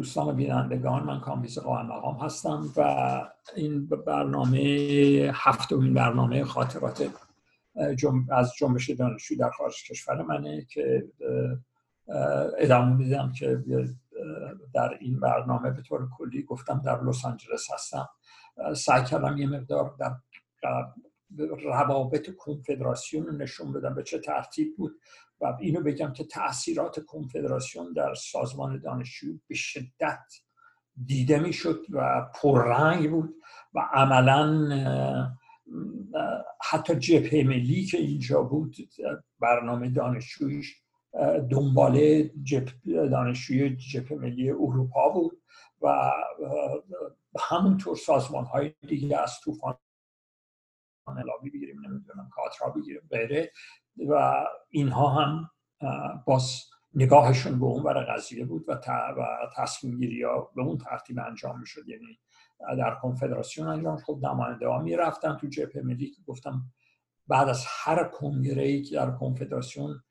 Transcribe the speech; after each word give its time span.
دوستان 0.00 0.36
بینندگان 0.36 1.02
من 1.02 1.20
کامیز 1.20 1.58
قائم 1.58 1.86
مقام 1.86 2.16
هستم 2.16 2.72
و 2.76 2.82
این 3.56 3.86
برنامه 3.86 4.58
هفتمین 5.34 5.94
برنامه 5.94 6.44
خاطرات 6.44 7.10
از 8.30 8.52
جنبش 8.54 8.90
دانشجو 8.90 9.36
در 9.36 9.50
خارج 9.50 9.84
کشور 9.84 10.22
منه 10.22 10.66
که 10.70 11.04
ادامه 12.58 12.96
میدم 12.96 13.32
که 13.32 13.64
در 14.74 14.96
این 15.00 15.20
برنامه 15.20 15.70
به 15.70 15.82
طور 15.82 16.08
کلی 16.18 16.42
گفتم 16.42 16.82
در 16.84 17.02
لس 17.02 17.24
آنجلس 17.24 17.72
هستم. 17.74 18.08
سعی 18.76 19.04
کردم 19.04 19.36
یه 19.36 19.46
مقدار 19.46 19.94
در 19.98 20.12
روابط 21.38 22.30
کنفدراسیون 22.36 23.42
نشون 23.42 23.72
بدم 23.72 23.94
به 23.94 24.02
چه 24.02 24.18
ترتیب 24.18 24.76
بود 24.76 25.00
و 25.40 25.56
اینو 25.60 25.80
بگم 25.80 26.12
که 26.12 26.24
تاثیرات 26.24 27.04
کنفدراسیون 27.04 27.92
در 27.92 28.14
سازمان 28.14 28.80
دانشجو 28.80 29.32
به 29.46 29.54
شدت 29.54 30.24
دیده 31.06 31.38
می‌شد 31.38 31.86
و 31.90 32.26
پررنگ 32.34 33.10
بود 33.10 33.34
و 33.74 33.88
عملا 33.92 34.68
حتی 36.70 36.94
جبهه 36.94 37.44
ملی 37.46 37.84
که 37.84 37.98
اینجا 37.98 38.42
بود 38.42 38.76
برنامه 39.40 39.90
دانشجویش 39.90 40.82
دنباله 41.50 42.30
جب 42.42 42.64
دانشجوی 42.86 43.76
جبهه 43.76 44.18
ملی 44.18 44.50
اروپا 44.50 45.08
بود 45.08 45.42
و 45.82 46.12
همونطور 47.40 47.96
سازمان 47.96 48.44
های 48.44 48.74
دیگه 48.88 49.18
از 49.18 49.40
طوفان 49.44 49.74
انقلابی 51.10 51.50
بگیریم 51.50 51.80
نمی‌دونم 51.80 52.30
کاترا 52.32 52.70
بگیریم 52.70 53.02
غیره. 53.10 53.52
و 54.08 54.44
اینها 54.70 55.08
هم 55.08 55.50
باز 56.26 56.64
نگاهشون 56.94 57.58
به 57.58 57.64
اون 57.64 57.82
برای 57.82 58.06
قضیه 58.06 58.44
بود 58.44 58.64
و, 58.68 58.80
تصمیم 59.56 59.98
گیری 59.98 60.22
ها 60.22 60.50
به 60.56 60.62
اون 60.62 60.78
ترتیب 60.78 61.18
انجام 61.18 61.60
می‌شد. 61.60 61.88
یعنی 61.88 62.18
در 62.78 62.94
کنفدراسیون 63.02 63.68
انجام 63.68 63.96
خب 63.96 64.20
نماینده 64.22 64.68
ها 64.68 64.78
می‌رفتن 64.78 65.36
تو 65.36 65.46
جبهه 65.46 65.82
ملی 65.82 66.10
که 66.10 66.22
گفتم 66.26 66.62
بعد 67.28 67.48
از 67.48 67.64
هر 67.66 68.04
کنگره 68.04 68.62
ای 68.62 68.82
که 68.82 68.96
در 68.96 69.10
کنفدراسیون 69.10 70.02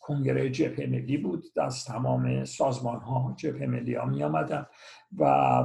کنگره 0.00 0.50
جبهه 0.50 0.86
ملی 0.86 1.16
بود 1.16 1.44
از 1.56 1.84
تمام 1.84 2.44
سازمان 2.44 3.00
ها 3.00 3.34
جبهه 3.38 3.66
ملی 3.66 3.94
ها 3.94 4.04
می 4.04 4.22
آمدن 4.22 4.66
و 5.18 5.62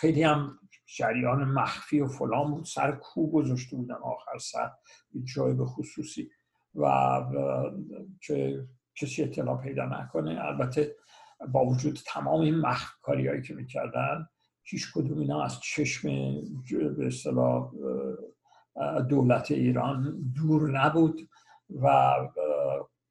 خیلی 0.00 0.22
هم 0.22 0.58
جریان 0.86 1.44
مخفی 1.44 2.00
و 2.00 2.08
فلان 2.08 2.50
بود. 2.50 2.64
سر 2.64 2.92
کو 2.92 3.30
گذاشته 3.30 3.76
بودن 3.76 3.94
آخر 3.94 4.38
سر 4.38 4.70
جای 5.34 5.54
به 5.54 5.64
خصوصی. 5.64 6.30
و 6.74 7.20
که 8.20 8.66
کسی 9.00 9.22
اطلاع 9.22 9.62
پیدا 9.62 9.86
نکنه. 9.86 10.44
البته 10.44 10.96
با 11.48 11.64
وجود 11.64 11.98
تمام 12.06 12.40
این 12.40 12.58
مخفی 12.58 13.26
هایی 13.26 13.42
که 13.42 13.54
می‌کردن 13.54 14.26
هیچ 14.62 14.92
کدوم 14.94 15.18
اینا 15.18 15.42
از 15.42 15.60
چشم 15.60 16.08
به 16.68 17.42
دولت 19.08 19.50
ایران 19.50 20.32
دور 20.34 20.80
نبود. 20.80 21.20
و 21.82 22.14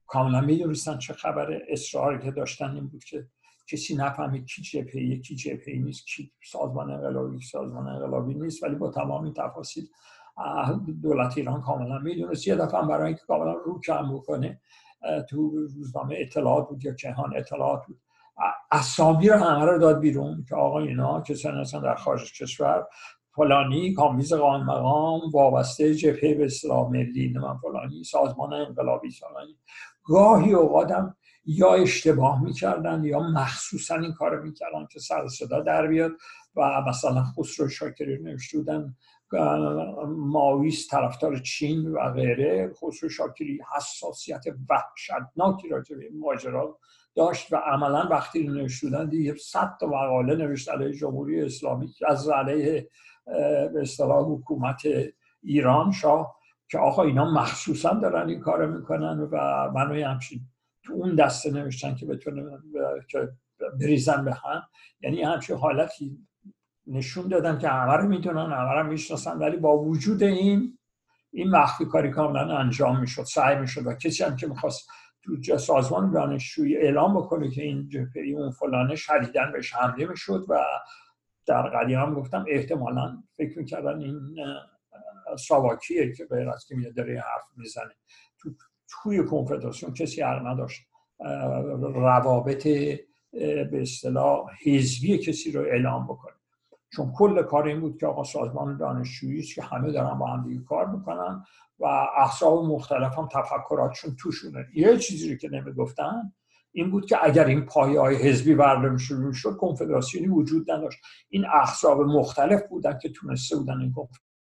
کاملا 0.05 0.41
می‌دونستن 0.41 0.97
چه 0.97 1.13
خبره. 1.13 1.65
اصراری 1.69 2.19
که 2.23 2.31
داشتن 2.31 2.71
این 2.71 2.87
بود 2.87 3.03
که 3.03 3.27
کسی 3.67 3.95
نفهمید 3.95 4.45
کی 4.45 4.61
جبهه 4.61 5.17
کی 5.17 5.35
جبهه 5.35 5.75
نیست 5.75 6.07
کی 6.07 6.31
سازمان 6.51 6.91
انقلابی 6.91 7.41
سازمان 7.41 7.87
انقلابی 7.87 8.33
نیست 8.33 8.63
ولی 8.63 8.75
با 8.75 8.91
تمام 8.91 9.23
این 9.23 9.33
تفاصیل 9.33 9.87
دولت 11.01 11.37
ایران 11.37 11.61
کاملا 11.61 11.99
می‌دونست. 11.99 12.47
یه 12.47 12.55
دفعه 12.55 12.81
برای 12.81 13.07
اینکه 13.07 13.21
کاملا 13.27 13.53
رو 13.53 13.81
کم 13.81 14.13
بکنه 14.13 14.61
تو 15.29 15.49
روزنامه 15.49 16.15
اطلاعات 16.19 16.69
بود 16.69 16.85
یا 16.85 16.93
کهان 16.93 17.37
اطلاعات 17.37 17.85
بود 17.87 18.01
اسامی 18.71 19.29
رو 19.29 19.35
همه 19.35 19.65
رو 19.65 19.79
داد 19.79 19.99
بیرون 19.99 20.45
که 20.49 20.55
آقا 20.55 20.79
اینا 20.79 21.21
کسانی 21.21 21.61
هستن 21.61 21.81
در 21.81 21.95
خارج 21.95 22.41
کشور 22.41 22.87
فلانی 23.35 23.93
کامیز 23.93 24.33
قان 24.33 24.63
مقام 24.63 25.21
وابسته 25.33 25.95
جبهه 25.95 26.33
به 26.33 26.45
اصلاح 26.45 26.89
ملی 26.89 27.33
من 27.33 27.57
فلانی 27.57 28.03
سازمان 28.03 28.53
انقلابی 28.53 29.11
فلانی. 29.11 29.57
گاهی 30.03 30.53
اوقاتم 30.53 31.17
یا 31.45 31.73
اشتباه 31.73 32.43
می‌کردن 32.43 33.03
یا 33.03 33.19
مخصوصا 33.19 33.95
این 33.95 34.13
کار 34.13 34.41
می‌کردن 34.41 34.87
که 34.91 34.99
سر 34.99 35.27
صدا 35.27 35.59
در 35.59 35.87
بیاد 35.87 36.11
و 36.55 36.81
مثلا 36.87 37.23
خسرو 37.23 37.69
شاکری 37.69 38.23
نوشته 38.23 38.57
بودن 38.57 38.95
ماویس 40.07 40.87
طرفدار 40.91 41.37
چین 41.37 41.91
و 41.91 42.11
غیره. 42.11 42.73
خسرو 42.73 43.09
شاکری 43.09 43.59
حساسیت 43.75 44.43
وحشتناکی 44.69 45.69
راجع 45.69 45.95
به 45.95 46.09
ماجرا 46.19 46.79
داشت 47.15 47.53
و 47.53 47.55
عملا 47.55 48.07
وقتی 48.11 48.47
نوشته 48.47 48.87
بودن 48.87 49.09
دیگه 49.09 49.35
صد 49.35 49.77
تا 49.79 49.87
مقاله 49.87 50.35
نوشت 50.35 50.69
علیه 50.69 50.93
جمهوری 50.93 51.41
اسلامی 51.41 51.93
از 52.07 52.29
علیه 52.29 52.89
به 53.73 53.81
اصطلاح 53.81 54.25
حکومت 54.25 54.81
ایران 55.43 55.91
شاه 55.91 56.35
که 56.69 56.77
آقا 56.77 57.03
اینا 57.03 57.31
مخصوصا 57.31 57.93
دارن 57.93 58.29
این 58.29 58.39
کار 58.39 58.65
می‌کنن 58.65 59.19
و 59.31 59.67
منو 59.71 60.05
همچین 60.05 60.39
تو 60.85 60.93
اون 60.93 61.15
دسته 61.15 61.51
نوشتن 61.51 61.95
که 61.95 62.05
بتونه 62.05 62.43
که 63.07 63.29
بریزن 63.79 64.25
به 64.25 64.33
هم 64.33 64.63
یعنی 65.01 65.23
همچین 65.23 65.55
حالتی 65.55 66.27
نشون 66.87 67.27
دادن 67.27 67.59
که 67.59 67.69
همه 67.69 67.93
رو 67.93 68.07
می‌دونن 68.07 68.51
همه 68.51 68.73
رو 68.73 68.83
می‌شناسن 68.83 69.37
ولی 69.37 69.57
با 69.57 69.77
وجود 69.77 70.23
این 70.23 70.77
این 71.31 71.49
مخفی 71.49 71.85
کاری 71.85 72.11
کاملا 72.11 72.57
انجام 72.57 72.99
می‌شد 72.99 73.23
سعی 73.23 73.55
می‌شد 73.55 73.87
و 73.87 73.93
کسی 73.93 74.23
هم 74.23 74.35
که 74.35 74.47
می‌خواست 74.47 74.89
تو 75.23 75.57
سازمان 75.57 76.11
دانشجویی 76.11 76.77
اعلام 76.77 77.17
بکنه 77.17 77.49
که 77.51 77.63
این 77.63 77.89
جبهه 77.89 78.23
اون 78.37 78.51
فلانه 78.51 78.95
شدیدن 78.95 79.51
بهش 79.51 79.73
حمله 79.73 80.05
می‌شد 80.05 80.45
و 80.49 80.59
در 81.45 81.61
قدیم 81.61 81.99
هم 81.99 82.13
گفتم 82.13 82.45
احتمالا 82.47 83.23
فکر 83.37 83.59
می‌کردن 83.59 84.01
این 84.01 84.37
ساواکیه 85.39 86.13
که 86.13 86.25
غیر 86.25 86.49
از 86.49 86.65
که 86.65 86.75
داره 86.95 87.13
حرف 87.19 87.43
می‌زنه. 87.57 87.95
تو 88.39 88.49
توی 89.03 89.25
کنفدراسیون 89.25 89.93
کسی 89.93 90.21
حق 90.21 90.47
نداشت 90.47 90.81
روابط 91.93 92.67
به 93.31 93.81
اصطلاح 93.81 94.49
حزبی 94.63 95.17
کسی 95.17 95.51
رو 95.51 95.61
اعلام 95.61 96.07
بکنه. 96.07 96.33
چون 96.95 97.11
کل 97.11 97.43
کار 97.43 97.67
این 97.67 97.81
بود 97.81 97.97
که 97.99 98.07
آقا 98.07 98.23
سازمان 98.23 98.77
دانشجویی 98.77 99.41
که 99.41 99.61
همه 99.61 99.91
دارن 99.91 100.19
با 100.19 100.27
هم 100.27 100.47
دیگه 100.47 100.63
کار 100.63 100.87
می‌کنن 100.87 101.43
و 101.79 101.85
احساب 102.17 102.65
مختلف 102.65 103.17
هم 103.17 103.29
تفکراتشون 103.31 104.15
توشونه. 104.15 104.65
یه 104.75 104.97
چیزی 104.97 105.31
رو 105.31 105.37
که 105.37 105.49
نمی‌گفتن 105.49 106.33
این 106.71 106.91
بود 106.91 107.05
که 107.05 107.17
اگر 107.21 107.45
این 107.45 107.61
پایه 107.65 107.99
های 107.99 108.15
حزبی 108.15 108.55
برداریم 108.55 108.97
شروع 108.97 109.33
شد 109.33 109.57
کنفدراسیونی 109.57 110.27
وجود 110.27 110.71
نداشت. 110.71 110.99
این 111.29 111.45
احزاب 111.45 112.01
مختلف 112.01 112.61
بودن 112.69 112.99
که 113.01 113.09
تونسته 113.09 113.55
بودن 113.55 113.81
این 113.81 113.93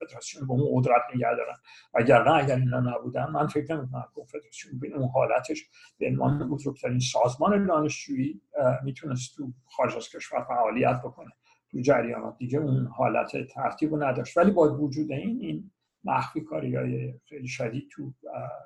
کنفدراسیون 0.00 0.46
به 0.46 0.52
اون 0.52 0.80
قدرت 0.80 1.02
نگه 1.14 1.36
دارن 1.36 1.56
اگر 1.94 2.24
نه 2.24 2.30
اگر 2.30 2.56
اینا 2.56 2.80
نبودن 2.80 3.30
من 3.30 3.46
فکر 3.46 3.76
نمی‌کنم 3.76 4.08
کنفدراسیون 4.14 4.78
به 4.78 4.88
اون 4.88 5.08
حالتش 5.08 5.64
به 5.98 6.06
عنوان 6.06 6.48
بزرگترین 6.48 6.98
سازمان 6.98 7.66
دانشجویی 7.66 8.40
می‌تونست 8.84 9.36
تو 9.36 9.52
خارج 9.66 9.96
از 9.96 10.08
کشور 10.08 10.44
فعالیت 10.44 11.00
بکنه. 11.04 11.30
تو 11.70 11.80
جریانات 11.80 12.38
دیگه 12.38 12.58
اون 12.58 12.86
حالت 12.86 13.46
ترتیب 13.54 14.02
نداشت. 14.02 14.36
ولی 14.36 14.50
با 14.50 14.78
وجود 14.78 15.12
این 15.12 15.40
این 15.40 15.70
مخفی 16.04 16.40
کاری 16.40 16.76
های 16.76 17.14
خیلی 17.28 17.48
شدید 17.48 17.88
تو 17.92 18.12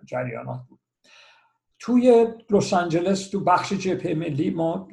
جریانات 0.05 0.61
بود. 0.69 0.79
توی 1.83 2.27
لس 2.51 2.73
آنجلس 2.73 3.31
تو 3.31 3.41
بخش 3.41 3.73
جبهه 3.73 4.15
ملی 4.15 4.51
ما 4.51 4.89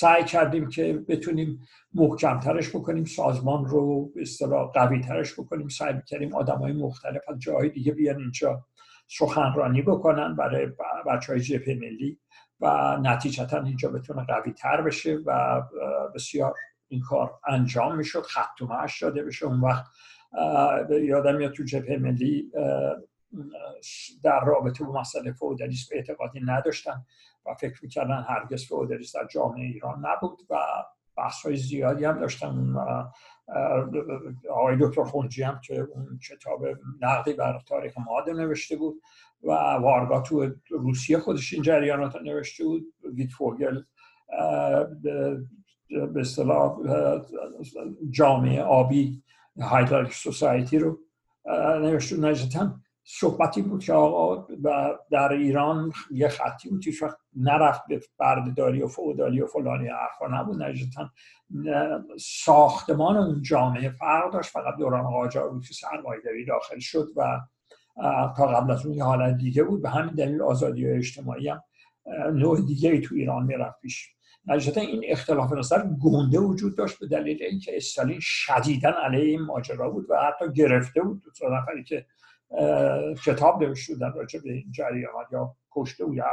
سعی 0.00 0.24
کردیم 0.24 0.68
که 0.68 0.92
بتونیم 1.08 1.60
محکمترش 1.94 2.68
بکنیم 2.68 3.04
سازمان 3.04 3.64
رو 3.64 4.06
به 4.14 4.22
اصطلاح 4.22 4.70
قوی 4.72 5.00
ترش 5.00 5.34
بکنیم. 5.34 5.68
سعی 5.68 5.94
کردیم 6.06 6.34
آدم 6.34 6.58
های 6.58 6.72
مختلف 6.72 7.22
از 7.28 7.38
جاهای 7.38 7.68
دیگه 7.68 7.92
بیان 7.92 8.18
اینجا 8.18 8.64
سخنرانی 9.08 9.82
بکنن 9.82 10.36
برای 10.36 10.66
بچه 11.06 11.32
های 11.32 11.40
جبهه 11.40 11.74
ملی 11.74 12.18
و 12.60 12.96
نتیجتا 13.02 13.62
اینجا 13.62 13.88
بتونه 13.88 14.24
قوی 14.24 14.52
تر 14.52 14.82
بشه 14.82 15.18
و 15.26 15.62
بسیار 16.14 16.54
این 16.88 17.00
کار 17.00 17.38
انجام 17.48 17.96
می‌شد. 17.96 18.22
خط 18.22 18.62
و 18.62 18.86
داده 19.00 19.24
بشه. 19.24 19.46
اون 19.46 19.60
وقت 19.60 19.84
یادم 21.02 21.36
میاد 21.36 21.52
تو 21.52 21.64
جبهه 21.64 21.96
ملی 21.96 22.50
در 24.22 24.44
رابطه 24.44 24.84
با 24.84 25.00
مسئله 25.00 25.32
فودالیسم 25.32 25.96
اعتقادی 25.96 26.40
نداشتن 26.44 27.04
و 27.46 27.54
فکر 27.54 27.78
می‌کردن 27.82 28.24
هرگز 28.28 28.66
فودالیسم 28.66 29.18
در 29.22 29.26
جامعه 29.26 29.64
ایران 29.64 30.06
نبود 30.06 30.42
و 30.50 30.56
بحث 31.16 31.46
های 31.46 31.56
زیادی 31.56 32.04
هم 32.04 32.20
داشتن. 32.20 32.74
آقای 34.50 34.76
دکتر 34.80 35.04
خونجی 35.04 35.42
هم 35.42 35.60
که 35.60 35.80
اون 35.80 36.18
کتاب 36.18 36.66
نقدی 37.00 37.32
بر 37.32 37.62
تاریخ 37.66 37.98
ماده 37.98 38.32
نوشته 38.32 38.76
بود 38.76 39.02
و 39.42 39.52
وارگا 39.52 40.20
تو 40.20 40.50
روسیه 40.70 41.18
خودش 41.18 41.52
این 41.52 41.62
جریانات 41.62 42.16
نوشته 42.16 42.64
بود. 42.64 42.94
ویت 43.14 43.30
فوگل 43.30 43.82
به 45.88 46.20
اصطلاح 46.20 46.76
جامعه 48.10 48.62
آبی 48.62 49.22
هایدرالیک 49.60 50.14
سوسایتی 50.14 50.78
رو 50.78 50.98
نوشته 51.80 52.16
نجتا 52.16 52.80
صحبتی 53.08 53.62
بود 53.62 53.84
که 53.84 53.92
آقا 53.92 54.46
در 55.10 55.32
ایران 55.32 55.92
یه 56.10 56.28
خطی 56.28 56.68
بود 56.68 56.84
که 56.84 56.90
نرفت 57.36 57.80
به 57.88 58.00
بردهداری 58.18 58.82
و 58.82 58.88
فعودالی 58.88 59.40
و 59.40 59.46
فلانی 59.46 59.88
حرفا 59.88 60.40
نبود. 60.40 60.62
نجتا 60.62 61.10
ساختمان 62.18 63.16
اون 63.16 63.42
جامعه 63.42 63.90
فرق 63.90 64.32
داشت. 64.32 64.50
فقط 64.50 64.76
دوران 64.78 65.10
قاجار 65.10 65.48
بود 65.48 65.66
که 65.66 65.74
سرمایه‌داری 65.74 66.44
داخل 66.44 66.78
شد 66.78 67.08
و 67.16 67.40
تا 68.36 68.46
قبل 68.46 68.70
از 68.70 68.86
اون 68.86 68.94
یه 68.94 69.04
حالت 69.04 69.36
دیگه 69.36 69.62
بود. 69.62 69.82
به 69.82 69.90
همین 69.90 70.14
دلیل 70.14 70.42
آزادی 70.42 70.90
و 70.90 70.94
اجتماعی 70.94 71.48
هم 71.48 71.62
نوع 72.32 72.60
دیگه 72.60 73.00
تو 73.00 73.14
ایران 73.14 73.46
می‌رفت 73.46 73.80
پیش. 73.80 74.08
نجتا 74.46 74.80
این 74.80 75.04
اختلاف 75.08 75.52
نظر 75.52 75.82
گنده 76.02 76.38
وجود 76.38 76.76
داشت 76.76 76.98
به 76.98 77.06
دلیل 77.06 77.42
اینکه 77.42 77.76
استالین 77.76 78.18
شدیدا 78.20 78.90
علیه 78.90 79.24
این 79.24 79.40
ماجرا 79.40 79.90
بود 79.90 80.06
و 80.10 80.16
حتی 80.16 80.52
گرفته 80.52 81.02
بود. 81.02 81.22
دو 81.40 81.48
نفری 81.48 81.84
که 81.84 82.06
کتاب 83.24 83.62
نوشته 83.62 83.94
بودن 83.94 84.12
راجع 84.12 84.40
به 84.40 84.52
این 84.52 84.72
جریانات 84.72 85.26
یا 85.32 85.56
کشته 85.72 86.04
بود 86.04 86.16
یا 86.16 86.24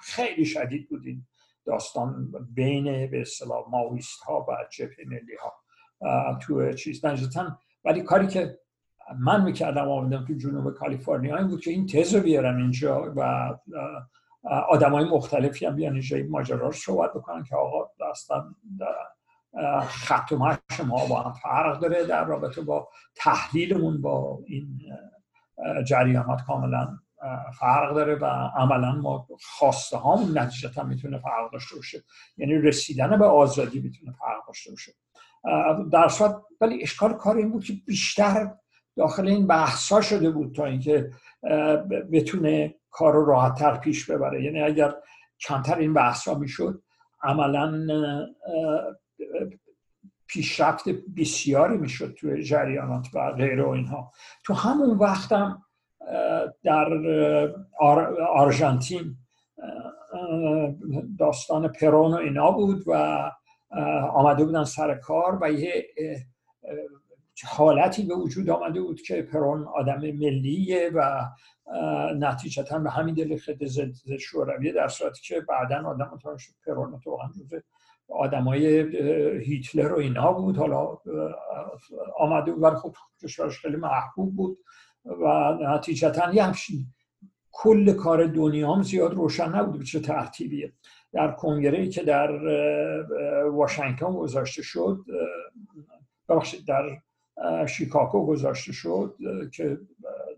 خیلی 0.00 0.44
شدید 0.44 0.88
بود 0.88 1.06
این 1.06 1.26
داستان 1.66 2.32
بین 2.54 3.10
به 3.10 3.20
اصطلاح 3.20 3.64
ماویست 3.70 4.22
ها 4.22 4.46
و 4.48 4.52
جبهه 4.70 5.04
ملی 5.06 5.36
ها 5.40 5.52
تو 6.38 6.72
چیز 6.72 7.04
نجتا 7.04 7.58
ولی 7.84 8.02
کاری 8.02 8.26
که 8.26 8.58
من 9.18 9.44
می‌کردم 9.44 9.88
آمدم 9.88 10.24
تو 10.24 10.34
جنوب 10.34 10.74
کالیفرنیا 10.74 11.36
این 11.36 11.48
بود 11.48 11.60
که 11.60 11.70
این 11.70 11.86
تز 11.86 12.14
رو 12.14 12.20
بیارم 12.20 12.56
اینجا 12.56 13.12
و 13.16 13.50
آدم 14.68 14.92
های 14.92 15.04
مختلفی 15.04 15.66
هم 15.66 15.76
بیان 15.76 15.92
اینجا 15.92 16.16
این 16.16 16.30
ماجرا 16.30 16.66
رو 16.66 16.72
صحبت 16.72 17.10
بکنن 17.10 17.44
که 17.44 17.56
آقا 17.56 17.90
داستان 17.98 18.54
خط 19.88 20.32
و 20.32 20.36
ما 20.86 21.06
با 21.06 21.22
هم 21.22 21.32
فرق 21.32 21.80
داره 21.80 22.06
در 22.06 22.24
رابطه 22.24 22.62
با 22.62 22.88
تحلیلمون 23.14 24.00
با 24.00 24.38
این 24.46 24.80
جریانات 25.86 26.42
کاملا 26.46 26.98
فرق 27.58 27.94
داره 27.94 28.14
و 28.14 28.24
عملا 28.56 28.92
ما 28.92 29.26
خواسته 29.58 29.96
هامون 29.96 30.38
نتیجتا 30.38 30.82
می‌تونه 30.82 31.18
فرق 31.18 31.52
داشته 31.52 31.76
باشه. 31.76 32.04
یعنی 32.36 32.54
رسیدن 32.54 33.18
به 33.18 33.24
آزادی 33.24 33.80
می‌تونه 33.80 34.12
فرق 34.12 34.46
داشته 34.46 34.70
باشه. 34.70 34.92
در 35.92 36.08
صورت 36.08 36.36
ولی 36.60 36.82
اشکال 36.82 37.12
کار 37.12 37.36
این 37.36 37.50
بود 37.50 37.64
که 37.64 37.72
بیشتر 37.86 38.54
داخل 38.96 39.28
این 39.28 39.46
بحثا 39.46 40.00
شده 40.00 40.30
بود 40.30 40.54
تا 40.54 40.64
اینکه 40.64 41.10
بتونه 42.12 42.74
کار 42.90 43.12
رو 43.12 43.24
راحتتر 43.24 43.76
پیش 43.76 44.10
ببره. 44.10 44.44
یعنی 44.44 44.62
اگر 44.62 44.94
کمتر 45.40 45.78
این 45.78 45.94
بحث 45.94 46.28
ها 46.28 46.34
می‌شد 46.34 46.82
عملا 47.22 47.86
پیشرفت 50.26 50.88
بسیاری 51.16 51.78
می‌شد 51.78 52.14
توی 52.14 52.42
جریانات 52.42 53.06
و 53.14 53.32
غیره 53.32 53.64
و 53.64 53.68
اینها. 53.68 54.12
تو 54.44 54.54
همون 54.54 54.98
وقتم 54.98 55.62
در 56.64 56.88
آرژانتین 58.34 59.16
داستان 61.18 61.68
پرون 61.68 62.12
و 62.12 62.16
اینا 62.16 62.50
بود 62.50 62.82
و 62.86 63.22
آمده 64.12 64.44
بودن 64.44 64.64
سر 64.64 64.94
کار 64.94 65.38
و 65.42 65.52
یه 65.52 65.86
حالتی 67.44 68.02
به 68.02 68.14
وجود 68.14 68.50
آمده 68.50 68.80
بود 68.80 69.02
که 69.02 69.22
پرون 69.22 69.64
آدم 69.64 69.98
ملیه 69.98 70.90
و 70.94 71.24
نتیجتا 72.18 72.78
به 72.78 72.90
همین 72.90 73.14
دلیل 73.14 73.38
خیلی 73.38 73.66
ضد 73.66 74.16
شورویه 74.20 74.72
در 74.72 74.88
صورتی 74.88 75.22
که 75.22 75.40
بعدا 75.40 75.88
آدم 75.88 76.10
متوجه 76.14 76.38
شد 76.38 76.52
پرون 76.66 77.00
تو 77.00 77.18
آدمای 78.08 78.66
هیتلر 79.44 79.92
و 79.92 79.98
اینا 79.98 80.32
بود. 80.32 80.56
حالا 80.56 80.98
آمده 82.18 82.52
بود 82.52 82.62
ولی 82.62 82.76
خب 82.76 82.94
کشورش 83.22 83.58
خیلی 83.58 83.76
محبوب 83.76 84.36
بود 84.36 84.58
و 85.04 85.54
نتیجتا 85.60 86.32
یه 86.32 86.42
همچین 86.42 86.86
کل 87.52 87.92
کار 87.92 88.26
دنیا 88.26 88.74
هم 88.74 88.82
زیاد 88.82 89.14
روشن 89.14 89.48
نبود 89.48 89.78
به 89.78 89.84
چه 89.84 90.00
ترتیبیه. 90.00 90.72
در 91.12 91.32
کنگره 91.32 91.88
که 91.88 92.02
در 92.02 92.30
واشنگتن 93.48 94.12
گذاشته 94.12 94.62
شد 94.62 95.04
ببخشید 96.28 96.66
در 96.66 96.98
شیکاگو 97.68 98.26
گذاشته 98.26 98.72
شد 98.72 99.16
که 99.52 99.78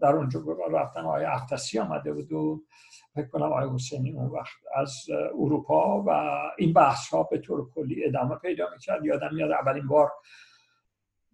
در 0.00 0.12
اونجا 0.16 0.40
رفتن 0.70 1.00
آقای 1.00 1.24
اختسی 1.24 1.78
آمده 1.78 2.12
بود 2.12 2.32
و 2.32 2.62
فکر 3.14 3.26
کنم 3.26 3.42
آقای 3.42 3.68
حسینی 3.74 4.12
اون 4.12 4.26
وقت 4.26 4.56
از 4.76 5.06
اروپا 5.38 6.02
و 6.06 6.10
این 6.58 6.72
بحث 6.72 7.08
ها 7.08 7.22
به 7.22 7.38
طور 7.38 7.70
کلی 7.74 8.04
ادامه 8.04 8.36
پیدا 8.36 8.64
می‌کرد. 8.72 9.04
یادم 9.04 9.34
میاد 9.34 9.50
اولین 9.50 9.86
بار 9.86 10.10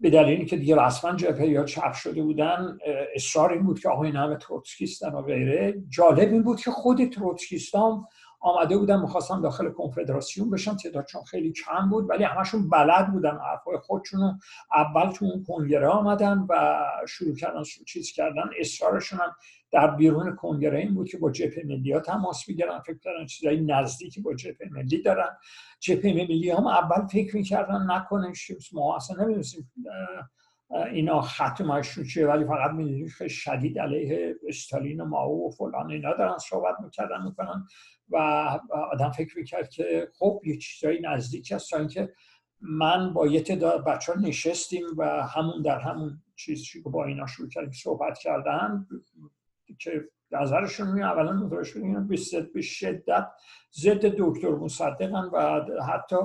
به 0.00 0.10
دلیلی 0.10 0.44
که 0.44 0.56
دیگه 0.56 0.76
رسما 0.76 1.16
جبهه 1.16 1.46
یا 1.46 1.64
چپ 1.64 1.92
شده 1.92 2.22
بودن 2.22 2.78
اصرار 3.14 3.52
این 3.52 3.62
بود 3.62 3.80
که 3.80 3.88
آقای 3.88 4.10
همه 4.10 4.36
تروتسکیستن 4.36 5.12
و 5.12 5.22
غیره. 5.22 5.82
جالب 5.88 6.32
این 6.32 6.42
بود 6.42 6.60
که 6.60 6.70
خود 6.70 7.04
تروتسکیستان 7.04 8.04
آمده 8.44 8.78
بودن 8.78 9.00
می‌خواستن 9.00 9.40
داخل 9.40 9.70
کنفدراسیون 9.70 10.50
بشن 10.50 10.76
تعدادشون 10.76 11.22
خیلی 11.24 11.52
کم 11.52 11.90
بود 11.90 12.10
ولی 12.10 12.24
همشون 12.24 12.68
بلد 12.68 13.12
بودن 13.12 13.38
حرفای 13.38 13.76
خودشون 13.78 14.20
رو 14.20 14.32
اول 14.74 15.12
تو 15.12 15.24
اون 15.24 15.44
کنگره 15.44 15.88
آمدن 15.88 16.46
و 16.48 16.84
شروع 17.08 17.36
کردن 17.36 17.62
چیز 17.86 18.12
کردن 18.12 18.50
اصرارشون 18.58 19.18
هم 19.18 19.32
در 19.72 19.90
بیرون 19.90 20.36
کنگره 20.36 20.78
این 20.78 20.94
بود 20.94 21.08
که 21.08 21.18
با 21.18 21.30
جبهه 21.30 21.62
ملی 21.64 21.92
ها 21.92 22.00
تماس 22.00 22.48
می‌گیرن 22.48 22.80
فکر 22.80 22.98
کردن 22.98 23.26
چیزایی 23.26 23.60
نزدیکی 23.60 24.20
با 24.20 24.34
جبهه 24.34 24.68
ملی 24.70 25.02
دارن. 25.02 25.36
جبهه 25.80 26.12
ملی 26.12 26.50
هم 26.50 26.66
اول 26.66 27.06
فکر 27.06 27.36
می‌کردن 27.36 27.86
نکنه 27.90 28.32
ما 28.72 28.96
اصلا 28.96 29.22
نمی‌دونستیم 29.22 29.72
اینا 30.70 31.20
ختمشون 31.20 32.04
چیه؟ 32.04 32.26
ولی 32.26 32.44
فقط 32.44 32.70
می‌دونید 32.70 33.08
خیلی 33.08 33.30
شدید 33.30 33.78
علیه 33.78 34.36
استالین 34.48 35.00
و 35.00 35.04
ماو 35.04 35.48
و 35.48 35.50
فلان 35.50 35.90
اینا 35.90 36.16
دارن 36.16 36.38
صحبت 36.38 36.74
می‌کردن 36.84 37.22
می‌کنن. 37.24 37.66
و 38.08 38.16
آدم 38.92 39.10
فکر 39.10 39.38
می‌کرد 39.38 39.68
که 39.68 40.08
خب 40.18 40.40
یه 40.44 40.58
چیزایی 40.58 41.00
نزدیک 41.00 41.52
هست. 41.52 41.70
تا 41.70 41.78
اینکه 41.78 42.12
من 42.60 43.12
با 43.12 43.26
یه 43.26 43.40
تعداد 43.40 43.84
بچه 43.84 44.12
ها 44.12 44.20
نشستیم 44.20 44.84
و 44.96 45.26
همون 45.26 45.62
در 45.62 45.78
همون 45.78 46.22
چیزی 46.36 46.82
که 46.82 46.90
با 46.90 47.04
اینا 47.04 47.26
شروع 47.26 47.48
کردیم 47.48 47.72
صحبت 47.72 48.18
کردن 48.18 48.86
که 49.78 50.08
نظرشون 50.34 50.92
می 50.92 51.02
اولا 51.02 51.32
متوجه 51.32 51.64
شدیم 51.64 52.08
به 52.54 52.60
شدت 52.60 53.26
ضد 53.72 54.06
دکتر 54.18 54.50
مصدقن 54.50 55.30
و 55.32 55.60
حتی 55.82 56.16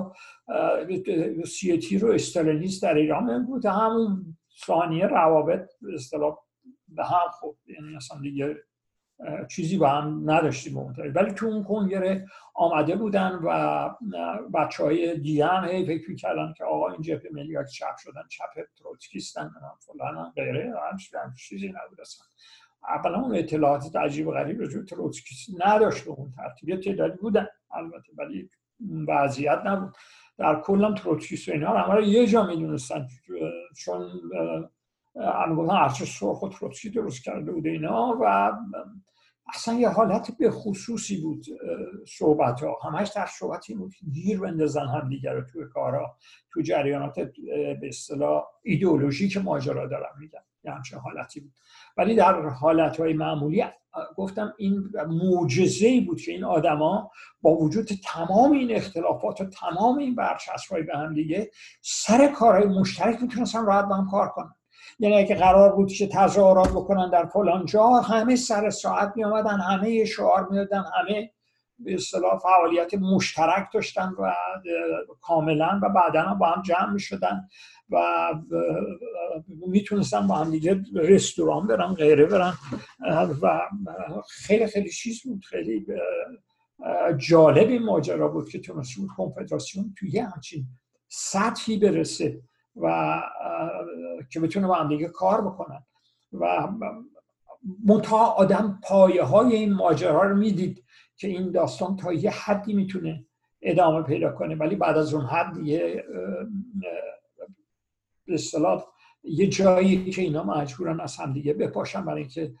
سیتی 1.46 1.98
رو 1.98 2.12
استالینیست 2.12 2.82
در 2.82 2.94
ایران 2.94 3.46
بود. 3.46 3.66
همون 3.66 4.36
ثانیه 4.66 5.06
روابط 5.06 5.70
اصطلاح 5.94 6.38
به 6.88 7.04
هم 7.04 7.30
خب 7.40 7.56
یعنی 7.66 7.96
اصلا 7.96 8.20
دیگه 8.20 8.56
چیزی 9.50 9.78
با 9.78 9.88
هم 9.88 10.30
نداشتیم 10.30 10.94
ولی 11.14 11.32
تو 11.32 11.46
اون 11.46 11.64
کنگره 11.64 12.26
آمده 12.54 12.96
بودن 12.96 13.40
و 13.44 13.88
بچه 14.54 14.84
های 14.84 15.18
دیگه 15.18 15.46
هم 15.46 15.64
هی 15.64 15.86
فکر 15.86 16.10
می‌کردن 16.10 16.52
که 16.56 16.64
آقا 16.64 16.90
این 16.90 17.00
جبه 17.00 17.30
ملی 17.32 17.56
چپ 17.72 17.96
شدن 17.98 18.22
چپ 18.28 18.64
تروتکیستن 18.78 19.50
فلان 19.80 20.32
غیره 20.36 20.74
هم 21.14 21.34
چیزی 21.38 21.68
نبود 21.68 22.00
اصلا. 22.00 22.26
اولا 22.88 23.20
اون 23.20 23.36
اطلاعات 23.36 23.96
عجیب 23.96 24.28
و 24.28 24.30
غریب 24.30 24.62
رجوع 24.62 24.84
تروتسکی 24.84 25.56
نداشت 25.66 26.04
به 26.04 26.10
اون 26.10 26.32
ترتیب. 26.36 26.68
یه 26.68 26.76
تعدادی 26.76 27.16
بودن 27.16 27.46
البته 27.70 28.12
ولی 28.18 28.50
وضعیت 29.08 29.62
نبود. 29.64 29.96
در 30.38 30.60
کلم 30.60 30.94
تروتسکیست 30.94 31.48
و 31.48 31.52
اینا 31.52 31.70
همه 31.70 32.08
یه 32.08 32.26
جا 32.26 32.46
می‌دونستن. 32.46 33.06
چون 33.76 34.08
گفتن 35.56 35.76
ارچه 35.76 36.04
سرخ 36.04 36.42
و 36.42 36.48
تروتسکی 36.48 36.90
درست 36.90 37.24
کرده 37.24 37.52
بود 37.52 37.66
اینا 37.66 38.18
و 38.20 38.52
اصلا 39.54 39.74
یه 39.74 39.88
حالت 39.88 40.30
به 40.38 40.50
خصوصی 40.50 41.20
بود 41.20 41.46
صحبت 42.08 42.60
ها 42.62 42.78
همش 42.84 43.08
در 43.08 43.26
صحبت 43.26 43.64
این 43.68 43.78
بود 43.78 43.92
گیر 44.12 44.40
بندازن 44.40 44.86
هم 44.86 45.08
دیگر 45.08 45.32
رو 45.32 45.44
توی 45.44 45.64
کارها 45.72 46.16
تو 46.52 46.62
جریانات 46.62 47.20
به 47.80 47.88
اصطلاح 47.88 48.44
ایدئولوژی 48.62 49.28
که 49.28 49.40
ماجرا 49.40 49.86
دارم 49.86 50.14
میگن. 50.18 50.40
یه 50.64 50.72
همچین 50.72 50.98
حالتی 50.98 51.40
بود. 51.40 51.52
ولی 51.96 52.14
در 52.14 52.48
حالت 52.48 53.00
های 53.00 53.12
معمولی 53.12 53.64
گفتم 54.16 54.54
این 54.58 54.90
معجزه 55.08 56.00
بود 56.00 56.20
که 56.20 56.32
این 56.32 56.44
آدما 56.44 57.10
با 57.42 57.56
وجود 57.56 57.88
تمام 58.04 58.52
این 58.52 58.76
اختلافات 58.76 59.40
و 59.40 59.44
تمام 59.44 59.98
این 59.98 60.14
برچسب 60.14 60.86
به 60.86 60.96
هم 60.96 61.14
دیگه 61.14 61.50
سر 61.82 62.26
کارهای 62.26 62.66
مشترک 62.66 63.22
می‌تونستن 63.22 63.66
راحت 63.66 63.84
با 63.84 63.94
هم 63.94 64.10
کار 64.10 64.28
کنن. 64.28 64.54
یعنی 64.98 65.16
اگه 65.16 65.34
قرار 65.34 65.72
بود 65.72 65.92
که 65.92 66.06
تظاهرات 66.06 66.68
بکنن 66.68 67.10
در 67.10 67.26
فلان 67.26 67.66
جا 67.66 67.86
همه 67.86 68.36
سر 68.36 68.70
ساعت 68.70 69.12
می 69.16 69.24
آمدن 69.24 69.60
همه 69.60 70.04
شعار 70.04 70.48
می‌دادن 70.50 70.84
همه 70.94 71.30
به 71.78 71.94
اصطلاح 71.94 72.38
فعالیت 72.38 72.94
مشترک 72.94 73.68
داشتن 73.74 74.08
و 74.18 74.34
کاملا 75.20 75.80
و 75.82 75.88
بعدا 75.88 76.34
با 76.34 76.46
هم 76.46 76.62
جمع 76.62 76.92
می 76.92 77.00
شدن 77.00 77.48
و 77.90 77.98
می‌تونستن 79.66 80.26
با 80.26 80.34
هم 80.34 80.50
دیگه 80.50 80.82
رستوران 80.94 81.66
برن 81.66 81.94
غیره 81.94 82.26
برن. 82.26 82.54
و 83.42 83.60
خیلی 84.28 84.66
خیلی 84.66 84.90
چیز 84.90 85.22
بود 85.22 85.44
خیلی 85.44 85.86
جالب 87.18 87.68
این 87.68 87.82
ماجرا 87.82 88.28
بود 88.28 88.48
که 88.48 88.58
تونست 88.58 88.92
کنفدراسیون 89.16 89.94
توی 89.98 90.18
همچین 90.18 90.66
سطحی 91.08 91.76
برسه. 91.76 92.40
و 92.76 93.20
که 94.30 94.40
بتونه 94.40 94.66
با 94.66 94.74
هم 94.74 94.88
دیگه 94.88 95.08
کار 95.08 95.40
بکنن. 95.40 95.82
و 96.32 96.68
منتها 97.84 98.26
آدم 98.26 98.80
پایه 98.82 99.22
های 99.22 99.52
این 99.52 99.72
ماجرا 99.72 100.22
رو 100.22 100.36
می‌دید 100.36 100.84
که 101.16 101.28
این 101.28 101.50
داستان 101.50 101.96
تا 101.96 102.12
یه 102.12 102.30
حدی 102.30 102.74
می‌تونه 102.74 103.24
ادامه 103.62 104.02
پیدا 104.02 104.32
کنه. 104.32 104.54
ولی 104.54 104.76
بعد 104.76 104.98
از 104.98 105.14
اون 105.14 105.26
حد 105.26 105.58
یه 105.58 106.04
به 108.26 108.38
یه 109.22 109.46
جایی 109.46 110.10
که 110.10 110.22
اینا 110.22 110.44
مجبورن 110.44 111.00
از 111.00 111.16
هم 111.16 111.32
دیگه 111.32 111.54
بپاشن 111.54 112.04
برای 112.04 112.20
اینکه 112.20 112.54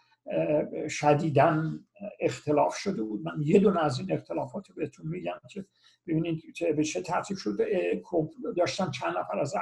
شدیدن 0.88 1.84
اختلاف 2.20 2.76
شده 2.76 3.02
بود. 3.02 3.22
من 3.22 3.32
یه 3.42 3.58
دونه 3.58 3.84
از 3.84 3.98
این 3.98 4.12
اختلافات 4.12 4.68
رو 4.68 4.74
بهتون 4.74 5.08
میگم 5.08 5.40
که 5.50 5.64
ببینید 6.06 6.54
که 6.54 6.72
به 6.72 6.84
چه 6.84 7.02
ترتیب 7.02 7.36
شده. 7.36 8.02
داشتن 8.56 8.90
چند 8.90 9.18
نفر 9.18 9.38
از 9.38 9.54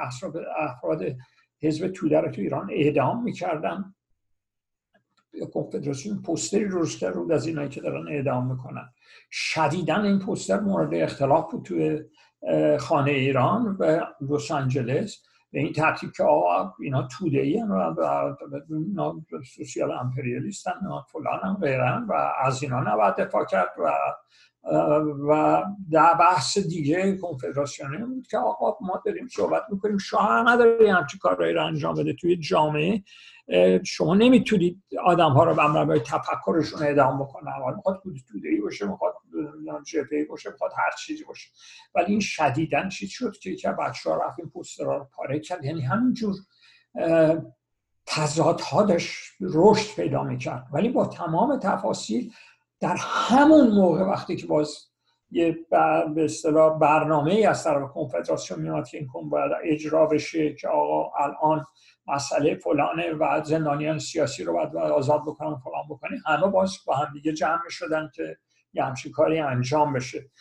افراد 0.57 1.15
حزب 1.61 1.87
توده 1.87 2.21
رو 2.21 2.31
تو 2.31 2.41
ایران 2.41 2.69
اعدام 2.71 3.23
می‌کردن. 3.23 3.95
کنفدراسیون 5.53 6.21
پوستری 6.21 6.65
روز 6.65 6.97
کرد 6.97 7.15
رو 7.15 7.31
از 7.31 7.47
اینایی 7.47 7.69
که 7.69 7.81
دارن 7.81 8.07
اعدام 8.07 8.51
می‌کنن. 8.51 8.89
شدیدن 9.31 10.01
این 10.01 10.19
پوستر 10.19 10.59
مورد 10.59 10.93
اختلاف 10.93 11.51
بود 11.51 11.65
توی 11.65 12.03
خانه 12.79 13.11
ایران 13.11 13.77
و 13.79 14.05
لس 14.21 14.51
آنجلس. 14.51 15.23
به 15.51 15.59
این 15.59 15.73
ترتیب 15.73 16.11
که 16.11 16.23
آقا 16.23 16.73
اینا 16.79 17.07
توده 17.07 17.39
ای 17.39 17.63
و 17.69 17.95
اینا 18.69 19.15
سوسیال 19.55 19.91
امپریالیستن 19.91 20.71
فلان 21.11 21.39
هم 21.43 21.57
غیرن 21.61 22.05
و 22.09 22.13
از 22.45 22.63
اینا 22.63 22.79
نباید 22.79 23.15
دفاع 23.15 23.45
کرد 23.45 23.69
و 23.77 23.91
و 25.29 25.63
در 25.91 26.13
بحث 26.13 26.57
دیگه 26.57 27.17
کنفدراسیونی 27.17 27.97
بود 27.97 28.27
که 28.27 28.37
آقا 28.37 28.77
ما 28.81 29.01
داریم 29.05 29.27
صحبت 29.27 29.63
می‌کنیم. 29.69 29.97
شاه 29.97 30.43
نداره 30.47 30.93
همچی 30.93 31.17
کارهایی 31.17 31.53
رو 31.53 31.65
انجام 31.65 31.95
بده. 31.95 32.13
توی 32.13 32.37
جامعه 32.37 33.03
شما 33.85 34.15
نمی‌تونید 34.15 34.83
آدم 35.05 35.31
ها 35.31 35.43
رو 35.43 35.55
به 35.55 35.65
امر 35.65 35.97
تفکرشون 35.97 36.83
اعدام 36.83 37.19
بکنه 37.19 37.51
حالا 37.51 37.75
می‌خواد 37.75 38.01
توده 38.27 38.49
ای 38.49 38.61
باشه 38.61 38.87
می‌خواد 38.87 39.13
جبهه 39.85 40.25
باشه 40.29 40.51
می‌خواد 40.51 40.71
هر 40.77 40.91
چیزی 41.05 41.23
باشه. 41.23 41.49
ولی 41.95 42.11
این 42.11 42.19
شدیدن 42.19 42.89
چیز 42.89 43.09
شد 43.09 43.37
که 43.37 43.55
که 43.55 43.71
بچه 43.71 44.09
ها 44.09 44.15
رفت 44.15 44.39
این 44.39 44.49
پوسترها 44.49 44.97
رو 44.97 45.09
پاره 45.13 45.39
کرد. 45.39 45.65
یعنی 45.65 45.81
همینجور 45.81 46.35
تضادها 48.05 48.83
داشت 48.83 49.33
رشد 49.41 49.95
پیدا 49.95 50.23
می‌کرد. 50.23 50.67
ولی 50.73 50.89
با 50.89 51.05
تمام 51.05 51.59
تفاصیل 51.59 52.33
در 52.79 52.95
همون 52.99 53.67
موقع 53.71 54.03
وقتی 54.03 54.35
که 54.35 54.47
باز 54.47 54.89
یه 55.31 55.57
به 56.15 56.23
اصطلاح 56.23 56.79
برنامه 56.79 57.31
ای 57.31 57.45
از 57.45 57.63
طرف 57.63 57.91
کنفدراسیون 57.91 58.61
میاد 58.61 58.87
که 58.87 58.97
این 58.97 59.07
کن 59.07 59.29
باید 59.29 59.51
اجرا 59.63 60.05
بشه 60.05 60.53
که 60.53 60.67
آقا 60.67 61.11
الان 61.17 61.65
مسئله 62.07 62.55
فلانه 62.55 63.11
و 63.13 63.43
زندانیان 63.43 63.99
سیاسی 63.99 64.43
رو 64.43 64.53
باید 64.53 64.75
آزاد 64.75 65.21
بکنن 65.21 65.55
فلان 65.55 65.87
بکنی 65.89 66.17
همه 66.25 66.47
باز 66.47 66.77
با 66.85 66.95
هم 66.95 67.13
دیگه 67.13 67.33
جمع 67.33 67.69
شدن 67.69 68.11
که 68.15 68.37
یه 68.73 68.83
همچین 68.83 69.11
کاری 69.11 69.39
انجام 69.39 69.93
بشه. 69.93 70.31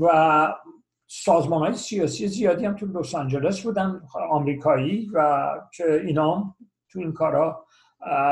و 0.00 0.54
سازمان 1.06 1.60
های 1.60 1.74
سیاسی 1.74 2.28
زیادی 2.28 2.66
هم 2.66 2.76
تو 2.76 2.86
لس 2.86 3.14
آنجلس 3.14 3.62
بودن 3.62 4.00
آمریکایی 4.30 5.10
و 5.14 5.48
که 5.74 5.92
اینا 5.92 6.56
تو 6.90 6.98
این 6.98 7.12
کارا 7.12 7.66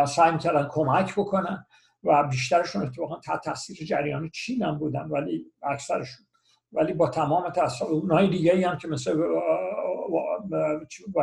سعی 0.09 0.39
کردن 0.39 0.69
کمک 0.71 1.13
بکنن 1.13 1.67
و 2.05 2.25
بیشترشون 2.25 2.83
اتفاقا 2.83 3.21
تحت 3.21 3.45
تاثیر 3.45 3.87
جریان 3.87 4.31
چین 4.31 4.63
هم 4.63 4.79
بودن 4.79 5.09
ولی 5.09 5.45
اکثرشون. 5.63 6.27
ولی 6.73 6.93
با 6.93 7.09
تمام 7.09 7.51
تاثیر 7.51 7.89
اونای 7.89 8.29
دیگه 8.29 8.69
هم 8.69 8.79
که 8.79 8.89
مثل 8.89 9.23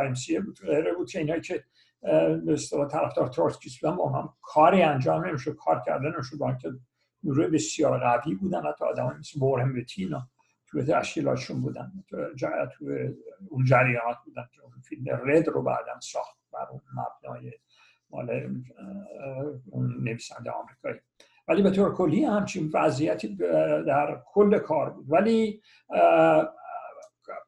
امسیه 0.06 0.40
بود 0.40 0.58
غیره 0.66 0.94
بود 0.94 1.10
که 1.10 1.18
اینایی 1.18 1.40
که 1.40 1.64
به 2.46 2.56
طرفدار 2.90 3.28
تروتسکیست 3.28 3.80
بودن 3.80 3.96
با 3.96 4.10
هم 4.10 4.34
کاری 4.42 4.82
انجام 4.82 5.26
نمی‌شد 5.26 5.56
کار 5.56 5.82
کردن 5.86 6.12
نمی‌شد 6.14 6.38
با 6.38 6.52
که 6.52 6.68
نیروی 7.24 7.46
بسیار 7.46 7.98
قوی 7.98 8.34
بودن 8.34 8.62
حتی 8.66 8.84
آدم 8.84 9.16
مثل 9.18 9.40
بورهم 9.40 9.74
بتینا 9.74 10.28
توی 10.66 10.84
تشکیلاتشون 10.84 11.60
بودن 11.60 11.92
تو, 12.08 12.16
تو 12.38 12.84
اون 13.50 13.64
جریانات 13.64 14.16
بودن. 14.24 14.48
که 14.54 14.62
اون 14.62 14.72
فیلم 14.88 15.04
رد 15.24 15.48
رو 15.48 15.62
بعدم 15.62 16.00
ساخت 16.00 16.36
بر 16.52 16.66
اون 16.70 16.80
مبنای 16.92 17.52
مال 18.10 18.30
اون 19.70 20.04
نویسنده 20.04 20.50
آمریکایی. 20.50 21.00
ولی 21.48 21.62
به 21.62 21.70
طور 21.70 21.94
کلی 21.94 22.24
همچین 22.24 22.70
وضعیتی 22.74 23.36
در 23.86 24.22
کل 24.32 24.58
کار 24.58 24.90
بود. 24.90 25.06
ولی 25.08 25.62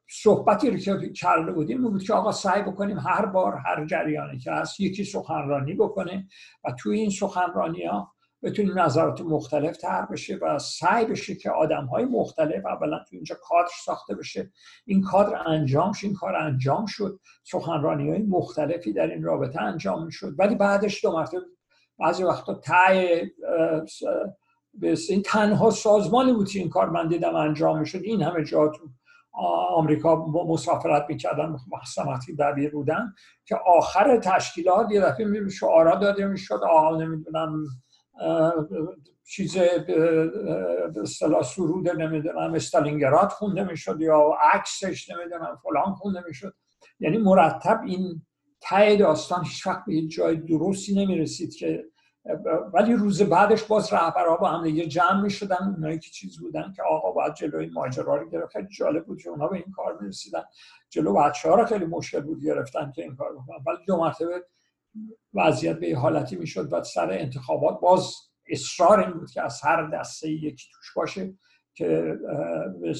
صحبتی 0.09 0.79
که 0.79 1.09
کرده 1.09 1.51
بودیم 1.51 1.81
بود 1.81 2.03
که 2.03 2.13
آقا 2.13 2.31
سعی 2.31 2.61
بکنیم 2.61 2.99
هر 2.99 3.25
بار 3.25 3.55
هر 3.55 3.85
جریانی 3.85 4.37
که 4.37 4.51
هست 4.51 4.79
یکی 4.79 5.03
سخنرانی 5.03 5.73
بکنه 5.73 6.27
و 6.63 6.71
توی 6.79 6.99
این 6.99 7.09
سخنرانی 7.09 7.85
ها 7.85 8.13
بتونیم 8.43 8.79
نظرات 8.79 9.21
مختلف 9.21 9.77
تر 9.77 10.05
بشه 10.05 10.39
و 10.41 10.59
سعی 10.59 11.05
بشه 11.05 11.35
که 11.35 11.51
آدم 11.51 11.85
های 11.85 12.05
مختلف 12.05 12.65
اولا 12.65 12.97
تو 12.97 13.15
اینجا 13.15 13.35
کادر 13.41 13.69
ساخته 13.85 14.15
بشه. 14.15 14.51
این 14.85 15.01
کادر 15.01 15.47
انجام 15.47 15.91
شد 15.91 16.05
این 16.05 16.15
کار 16.15 16.35
انجام 16.35 16.85
شد. 16.85 17.19
سخنرانی 17.43 18.09
های 18.09 18.21
مختلفی 18.21 18.93
در 18.93 19.07
این 19.07 19.23
رابطه 19.23 19.61
انجام 19.61 20.09
شد 20.09 20.35
ولی 20.37 20.55
بعدش 20.55 21.05
دو 21.05 21.11
مرتبه 21.11 21.41
بعضی 21.99 22.23
وقتا 22.23 22.53
تای 22.53 23.29
این 25.09 25.21
تنها 25.25 25.69
سازمانی 25.69 26.33
بود 26.33 26.49
این 26.55 26.69
کار 26.69 26.89
من 26.89 27.07
دیدم 27.07 27.35
انجام 27.35 27.83
شد 27.83 28.01
این 28.03 28.21
همه 28.21 28.43
جا 28.43 28.67
تو 28.67 28.89
آمریکا 29.75 30.25
مسافرت 30.25 31.05
می‌کردن 31.09 31.55
مخصوصا 31.71 32.19
دبیر 32.39 32.71
بودن 32.71 33.13
که 33.45 33.55
آخر 33.65 34.17
تشکیلات 34.17 34.91
یه 34.91 35.01
دفعه 35.01 35.49
شعارا 35.49 35.95
داده 35.95 36.25
می‌شد. 36.25 36.59
آقا 36.69 36.97
نمی‌دونم 36.97 37.63
چیز 39.25 39.57
اصطلاح 41.01 41.43
سرود 41.43 41.89
نمی‌دونم 41.89 42.53
استالینگراد 42.53 43.29
خونده 43.29 43.63
می‌شد 43.63 44.01
یا 44.01 44.37
عکسش 44.53 45.09
نمی‌دونم 45.09 45.59
فلان 45.63 45.93
خونده 45.93 46.23
می‌شد. 46.27 46.53
یعنی 46.99 47.17
مرتب 47.17 47.81
این 47.85 48.21
ته 48.61 48.95
داستان 48.95 49.43
هیچ 49.43 49.67
به 49.87 50.01
جای 50.01 50.35
درستی 50.35 51.05
نمی‌رسید 51.05 51.55
که 51.55 51.85
ولی 52.73 52.93
روز 52.93 53.21
بعدش 53.21 53.63
باز 53.63 53.93
رهبرها 53.93 54.37
با 54.37 54.49
هم 54.49 54.63
دیگه 54.63 54.85
جمع 54.85 55.21
می 55.21 55.29
شدن 55.29 55.73
اونایی 55.75 55.99
که 55.99 56.09
چیز 56.09 56.39
بودن 56.39 56.73
که 56.75 56.83
آقا 56.83 57.11
باید 57.11 57.33
جلوی 57.33 57.69
ماجرا 57.69 58.15
رو 58.15 58.29
گرفت. 58.29 58.51
خیلی 58.51 58.67
جالب 58.67 59.05
بود 59.05 59.21
که 59.21 59.29
اونا 59.29 59.47
به 59.47 59.55
این 59.55 59.71
کار 59.75 59.97
می 60.01 60.07
رسیدن 60.07 60.43
جلو 60.89 61.13
بچه 61.13 61.49
ها 61.49 61.55
رو 61.55 61.65
خیلی 61.65 61.85
مشکل 61.85 62.19
بود 62.19 62.43
گرفتن 62.43 62.91
که 62.95 63.03
این 63.03 63.15
کار 63.15 63.33
بکنن. 63.33 63.57
ولی 63.67 63.77
دو 63.87 63.97
مرتبه 63.97 64.43
وضعیت 65.33 65.79
به 65.79 65.95
حالتی 65.95 66.35
می 66.35 66.47
شد 66.47 66.73
و 66.73 66.83
سر 66.83 67.11
انتخابات 67.11 67.79
باز 67.81 68.13
اصرار 68.49 68.99
این 68.99 69.11
بود 69.11 69.31
که 69.31 69.41
از 69.41 69.61
هر 69.63 69.89
دسته 69.89 70.29
یکی 70.29 70.67
توش 70.73 70.93
باشه 70.95 71.33
که 71.73 72.17
به 72.81 72.95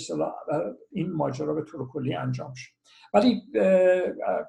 این 0.91 1.11
ماجرا 1.11 1.53
به 1.53 1.61
طور 1.61 1.87
کلی 1.87 2.15
انجام 2.15 2.53
شد 2.55 2.71
ولی 3.13 3.41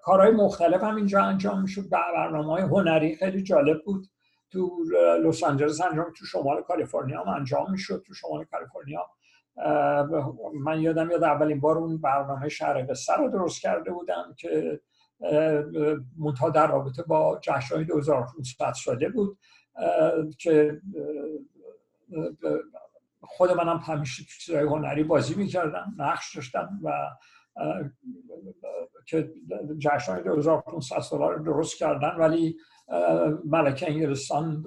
کارهای 0.02 0.30
مختلف 0.30 0.82
هم 0.82 0.96
اینجا 0.96 1.22
انجام 1.22 1.62
می‌شد. 1.62 1.88
برنامه 1.90 2.52
های 2.52 2.62
هنری 2.62 3.16
خیلی 3.16 3.42
جالب 3.42 3.84
بود. 3.84 4.06
تو 4.50 4.84
لس 5.24 5.44
آنجلس 5.44 5.80
انجام 5.80 6.12
تو 6.16 6.24
شمال 6.24 6.62
کالیفرنیا 6.62 7.22
هم 7.22 7.28
انجام 7.28 7.70
می‌شد. 7.70 8.02
تو 8.06 8.14
شمال 8.14 8.44
کالیفرنیا 8.44 9.06
من 10.60 10.80
یادم 10.80 11.10
یاد 11.10 11.24
اولین 11.24 11.60
بار 11.60 11.78
اون 11.78 12.00
برنامه 12.00 12.48
شهر 12.48 12.86
قصه 12.90 13.12
رو 13.14 13.30
درست 13.30 13.62
کرده 13.62 13.90
بودم 13.90 14.34
که 14.38 14.80
منتها 16.18 16.50
در 16.50 16.66
رابطه 16.66 17.02
با 17.02 17.40
جشنهای 17.42 17.84
2500 17.84 18.74
شده 18.74 19.08
بود 19.08 19.38
که 20.38 20.80
خود 23.20 23.50
منم 23.50 23.76
همیشه 23.76 24.22
چیزهای 24.40 24.64
هنری 24.64 25.04
بازی 25.04 25.34
می‌کردم 25.34 25.94
نقش 25.98 26.36
داشتم 26.36 26.80
و 26.82 26.92
که 29.06 29.30
جشنهای 29.78 30.22
2500 30.22 30.98
ساله 30.98 31.26
رو 31.26 31.44
درست 31.44 31.78
کردن 31.78 32.16
ولی 32.18 32.56
ملکه 33.44 33.90
انگلستان 33.90 34.64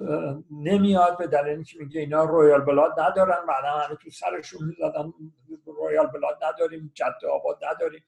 نمیاد 0.50 1.18
به 1.18 1.26
دلیل 1.26 1.54
اینکه 1.54 1.78
میگه 1.78 2.00
اینا 2.00 2.24
رویال 2.24 2.60
بلاد 2.60 3.00
ندارن 3.00 3.46
بعدا 3.48 3.68
همه 3.68 3.96
تو 3.96 4.10
سرشون 4.10 4.68
می‌زدن 4.68 5.12
رویال 5.66 6.06
بلاد 6.06 6.38
نداریم 6.44 6.92
جد 6.94 7.26
آباد 7.32 7.58
نداریم. 7.64 8.02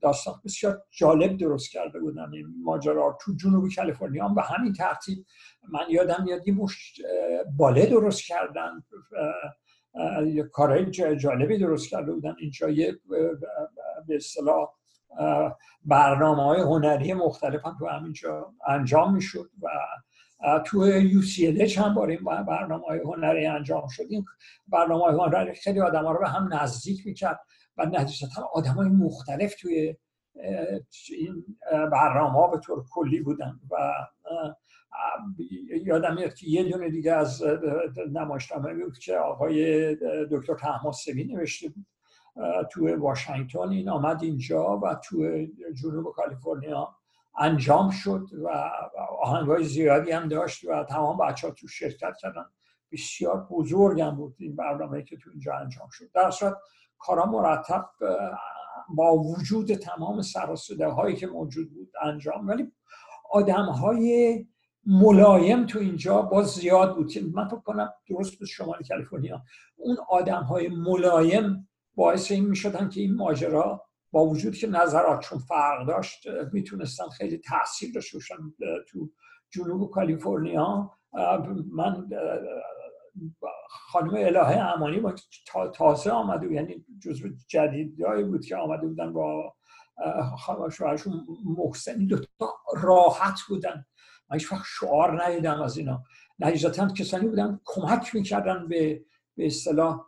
داستان 0.00 0.34
بسیار 0.44 0.82
جالب 0.90 1.36
درست 1.36 1.70
کرده 1.70 2.00
بودن 2.00 2.32
این 2.32 2.46
ماجرا. 2.64 3.18
تو 3.20 3.32
جنوب 3.36 3.68
کالیفرنیا 3.76 4.28
هم 4.28 4.34
به 4.34 4.42
همین 4.42 4.72
ترتیب 4.72 5.24
من 5.68 5.80
یادم 5.90 6.24
میاد 6.24 6.48
یه 6.48 6.54
مش 6.54 7.00
باله 7.56 7.86
درست 7.86 8.26
کردن 8.26 8.82
یه 10.26 10.42
کارهای 10.42 10.90
جالبی 11.16 11.58
درست 11.58 11.90
کرده 11.90 12.12
بودن. 12.12 12.36
اینجا 12.38 12.68
یه 12.68 12.98
به 14.06 14.16
اصطلاح 14.16 14.68
برنامه 15.84 16.42
های 16.42 16.60
هنری 16.60 17.14
مختلف 17.14 17.66
هم 17.66 17.76
تو 17.78 17.86
همینجا 17.86 18.54
انجام 18.66 19.14
می‌شد 19.14 19.50
و 19.62 19.68
تو 20.64 20.86
یو 20.86 21.22
سی 21.22 21.66
چند 21.66 21.94
بار 21.94 22.08
این 22.08 22.24
برنامه 22.24 22.84
های 22.84 22.98
هنری 22.98 23.46
انجام 23.46 23.88
شد. 23.88 24.02
این 24.10 24.24
برنامه 24.68 25.04
های 25.04 25.14
هنری 25.14 25.54
خیلی 25.54 25.80
آدم 25.80 26.04
ها 26.04 26.12
رو 26.12 26.18
به 26.18 26.28
هم 26.28 26.54
نزدیک 26.54 27.06
می‌کرد. 27.06 27.40
و 27.78 27.86
نتیجتا 27.86 28.50
آدم 28.52 28.72
های 28.72 28.88
مختلف 28.88 29.54
توی 29.60 29.96
این 31.10 31.44
برنامه 31.70 32.32
ها 32.32 32.46
به 32.46 32.58
طور 32.58 32.84
کلی 32.90 33.20
بودن 33.20 33.60
و 33.70 33.92
یادم 35.84 36.14
میاد 36.14 36.34
که 36.34 36.46
یه 36.46 36.64
دونه 36.64 36.90
دیگه 36.90 37.12
از 37.12 37.42
نمایشنامه 38.12 38.74
بود 38.74 38.98
که 38.98 39.16
آقای 39.16 39.94
دکتر 40.30 40.54
تحماسبی 40.54 41.24
نوشته 41.24 41.68
بود. 41.68 41.86
تو 42.70 42.96
واشنگتن 42.96 43.58
این 43.58 43.88
آمد 43.88 44.22
اینجا 44.22 44.78
و 44.78 44.94
تو 44.94 45.46
جنوب 45.82 46.14
کالیفرنیا 46.16 46.96
انجام 47.38 47.90
شد 47.90 48.26
و 48.44 48.70
آهنگای 49.22 49.64
زیادی 49.64 50.10
هم 50.10 50.28
داشت 50.28 50.64
و 50.64 50.84
تمام 50.84 51.16
بچه 51.16 51.46
ها 51.46 51.52
تو 51.52 51.68
شرکت 51.68 52.16
کردن. 52.20 52.44
بسیار 52.92 53.46
بزرگم 53.50 54.10
بود 54.10 54.34
این 54.38 54.56
برنامه 54.56 55.02
که 55.02 55.16
تو 55.16 55.30
اینجا 55.30 55.54
انجام 55.54 55.88
شد. 55.92 56.10
در 56.14 56.30
صورت 56.30 56.56
کارا 56.98 57.26
مرتب 57.26 57.86
با 58.94 59.16
وجود 59.16 59.74
تمام 59.74 60.22
سراسده 60.22 60.88
هایی 60.88 61.16
که 61.16 61.26
موجود 61.26 61.74
بود 61.74 61.92
انجام. 62.02 62.48
ولی 62.48 62.72
آدم 63.30 63.64
های 63.64 64.46
ملایم 64.86 65.66
تو 65.66 65.78
اینجا 65.78 66.22
باز 66.22 66.46
زیاد 66.46 66.96
بود. 66.96 67.12
من 67.34 67.48
فکر 67.48 67.60
کنم 67.60 67.92
درست 68.08 68.38
بود 68.38 68.48
شمال 68.48 68.78
کالیفرنیا. 68.88 69.42
اون 69.76 69.96
آدم 70.08 70.42
های 70.42 70.68
ملایم 70.68 71.68
باعث 71.94 72.30
این 72.30 72.46
می‌شدن 72.46 72.88
که 72.88 73.00
این 73.00 73.16
ماجرا 73.16 73.84
با 74.12 74.26
وجود 74.26 74.54
که 74.54 74.66
نظراتشون 74.66 75.38
فرق 75.38 75.86
داشت 75.88 76.28
می‌تونستن 76.52 77.08
خیلی 77.08 77.38
تاثیر 77.38 77.94
باشن 77.94 78.36
تو 78.88 79.10
جنوب 79.50 79.90
کالیفرنیا. 79.90 80.90
من 81.72 82.08
خانم 83.68 84.14
الهه 84.14 84.74
امانی 84.74 85.00
با 85.00 85.14
تازه 85.74 86.10
آمده 86.10 86.52
یعنی 86.52 86.84
جزو 87.02 87.28
جدیدهایی 87.48 88.24
بود 88.24 88.44
که 88.44 88.56
آمده 88.56 88.86
بودن 88.86 89.12
با 89.12 89.54
شوهرشون 90.72 91.26
محسنی 91.44 92.06
دوتا 92.06 92.54
راحت 92.82 93.40
بودن. 93.48 93.84
من 94.30 94.38
هیچ 94.38 94.52
وقت 94.52 94.64
شعار 94.66 95.24
ندیدم 95.24 95.62
از 95.62 95.78
اینا. 95.78 96.02
نتیجتا 96.38 96.88
کسانی 96.88 97.28
بودن 97.28 97.60
کمک 97.64 98.14
می‌کردن 98.14 98.68
به 98.68 99.04
به 99.36 99.46
اصطلاح 99.46 100.06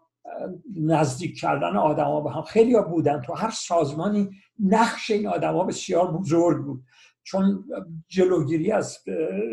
نزدیک 0.76 1.38
کردن 1.40 1.76
آدما 1.76 2.20
به 2.20 2.30
هم 2.30 2.42
خیلی 2.42 2.74
ها 2.74 2.82
بودن. 2.82 3.20
تو 3.20 3.34
هر 3.34 3.50
سازمانی 3.50 4.30
نقش 4.58 5.10
این 5.10 5.28
آدما 5.28 5.64
بسیار 5.64 6.12
بزرگ 6.12 6.64
بود. 6.64 6.84
چون 7.22 7.64
جلوگیری 8.08 8.72
از 8.72 8.98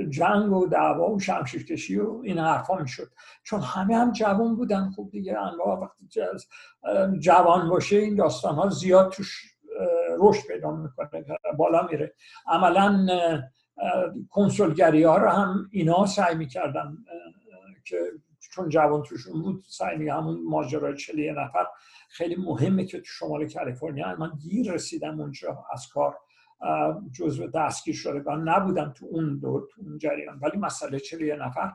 جنگ 0.10 0.52
و 0.52 0.68
دعوا 0.68 1.12
و 1.12 1.20
شمشیرکشی 1.20 2.00
و 2.00 2.22
این 2.24 2.38
حرفا 2.38 2.78
می‌شد. 2.78 3.12
چون 3.44 3.62
همه 3.62 3.98
هم 3.98 4.12
جوان 4.12 4.56
بودن. 4.56 4.90
خوب 4.90 5.12
دیگه 5.12 5.38
انواع 5.38 5.80
وقتی 5.80 6.10
جوان 7.20 7.70
باشه 7.70 7.96
این 7.98 8.16
داستان 8.16 8.56
ها 8.56 8.70
زیاد 8.70 9.12
توش 9.12 9.56
رشد 10.20 10.48
پیدا 10.48 10.72
می‌کنه 10.72 11.26
بالا 11.58 11.88
میره. 11.92 12.14
عملا 12.48 13.08
کنسولگری 14.30 15.04
ها 15.04 15.18
رو 15.18 15.30
هم 15.30 15.70
اینا 15.72 16.06
سعی 16.06 16.36
می‌کردن 16.36 16.98
که 17.86 17.98
چون 18.40 18.70
جوان 18.70 19.04
توشون 19.04 19.42
بود 19.42 19.64
سعی 19.68 20.10
همون 20.10 20.44
ماجرای 20.46 20.96
چلی 20.96 21.32
نفر. 21.32 21.66
خیلی 22.10 22.36
مهمه 22.36 22.86
که 22.86 22.98
تو 22.98 23.06
شمال 23.06 23.50
کالیفرنیا 23.50 24.16
من 24.16 24.32
گیر 24.42 24.74
رسیدم 24.74 25.20
اونجا 25.20 25.66
از 25.74 25.88
کار. 25.88 26.16
جزو 27.12 27.48
دستگیر 27.48 27.96
شدگان 27.96 28.50
نبودم 28.50 28.94
تو 28.98 29.06
اون 29.10 29.40
دور 29.40 29.68
تو 29.72 29.82
اون 29.82 29.98
جریان. 29.98 30.40
ولی 30.40 30.58
مسئله 30.58 31.00
چلی 31.00 31.36
نفر 31.36 31.72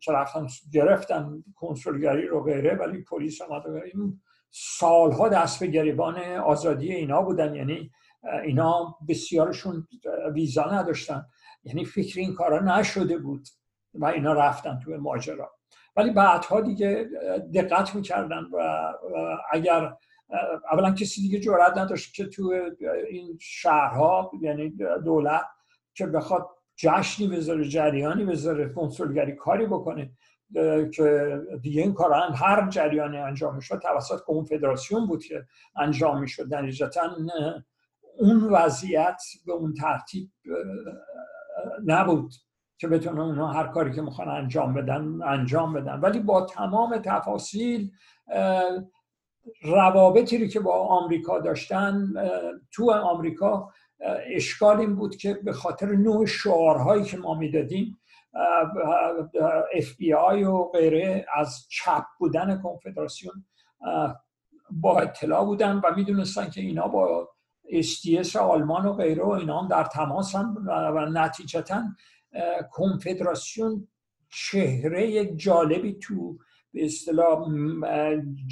که 0.00 0.12
رفتن 0.12 0.46
گرفتن 0.72 1.44
کنسولگری 1.54 2.26
رو 2.26 2.42
غیره 2.44 2.74
ولی 2.74 3.02
پلیس 3.02 3.42
آمد 3.42 3.66
این 3.66 4.20
سالها 4.50 5.28
دست 5.28 5.60
به 5.60 5.66
گریبان 5.66 6.18
آزادی 6.36 6.92
اینا 6.92 7.22
بودن. 7.22 7.54
یعنی 7.54 7.90
اینا 8.44 8.96
بسیارشون 9.08 9.88
ویزا 10.34 10.70
نداشتن. 10.72 11.26
یعنی 11.64 11.84
فکر 11.84 12.20
این 12.20 12.34
کارا 12.34 12.78
نشده 12.78 13.18
بود 13.18 13.48
و 13.94 14.04
اینا 14.04 14.32
رفتن 14.32 14.80
تو 14.84 14.90
ماجرا. 14.90 15.50
ولی 15.96 16.10
بعدها 16.10 16.60
دیگه 16.60 17.08
دقت 17.54 17.94
می‌کردن 17.94 18.44
و 18.52 18.92
اگر 19.52 19.96
اولا 20.72 20.90
کسی 20.90 21.20
دیگه 21.22 21.40
جرأت 21.40 21.78
نداشت 21.78 22.14
که 22.14 22.26
تو 22.26 22.72
این 23.10 23.38
شهرها 23.40 24.30
یعنی 24.40 24.76
دولت 25.04 25.44
که 25.94 26.06
بخواد 26.06 26.48
جشنی 26.76 27.28
بذاره 27.28 27.68
جریانی 27.68 28.24
بذاره 28.24 28.68
کنسولگری 28.68 29.32
کاری 29.32 29.66
بکنه 29.66 30.10
که 30.94 31.40
دیگه 31.62 31.82
این 31.82 31.94
کار 31.94 32.12
هر 32.12 32.68
جریانی 32.70 33.16
انجام 33.16 33.56
می‌شد 33.56 33.78
توسط 33.78 34.20
کنفدراسیون 34.20 35.06
بود 35.06 35.24
که 35.24 35.46
انجام 35.76 36.20
می‌شد. 36.20 36.54
نتیجتا 36.54 37.00
اون 38.18 38.44
وضعیت 38.44 39.22
به 39.46 39.52
اون 39.52 39.74
ترتیب 39.74 40.30
نبود 41.86 42.32
که 42.78 42.88
بتونن 42.88 43.20
اونها 43.20 43.46
هر 43.46 43.66
کاری 43.66 43.92
که 43.92 44.02
می‌خوان 44.02 44.28
انجام 44.28 44.74
بدن 44.74 45.22
انجام 45.22 45.72
بدن. 45.72 46.00
ولی 46.00 46.18
با 46.20 46.46
تمام 46.46 46.98
تفاصیل 47.04 47.90
روابطی 49.62 50.38
رو 50.38 50.46
که 50.46 50.60
با 50.60 50.72
آمریکا 50.72 51.40
داشتن 51.40 52.12
تو 52.72 52.92
آمریکا 52.92 53.72
اشکال 54.34 54.80
این 54.80 54.96
بود 54.96 55.16
که 55.16 55.34
به 55.34 55.52
خاطر 55.52 55.86
نوع 55.86 56.26
شعارهایی 56.26 57.04
که 57.04 57.16
ما 57.16 57.34
می‌دادیم 57.34 57.98
اف 59.74 59.96
بی 59.98 60.14
آی 60.14 60.44
و 60.44 60.64
غیره 60.64 61.26
از 61.34 61.66
چپ 61.68 62.04
بودن 62.18 62.62
کنفدراسیون 62.62 63.44
با 64.70 65.00
اطلاع 65.00 65.44
بودن 65.44 65.76
و 65.84 65.94
می‌دونستن 65.96 66.50
که 66.50 66.60
اینا 66.60 66.88
با 66.88 67.28
اس 67.70 68.36
آلمان 68.36 68.86
و 68.86 68.92
غیره 68.92 69.22
و 69.22 69.28
اینا 69.28 69.60
هم 69.60 69.68
در 69.68 69.84
تماسن 69.84 70.54
و 70.66 71.06
نتیجتا 71.06 71.82
کنفدراسیون 72.72 73.88
چهره 74.30 75.26
جالبی 75.36 75.92
تو 75.92 76.38
به 76.74 76.84
اصطلاح 76.84 77.48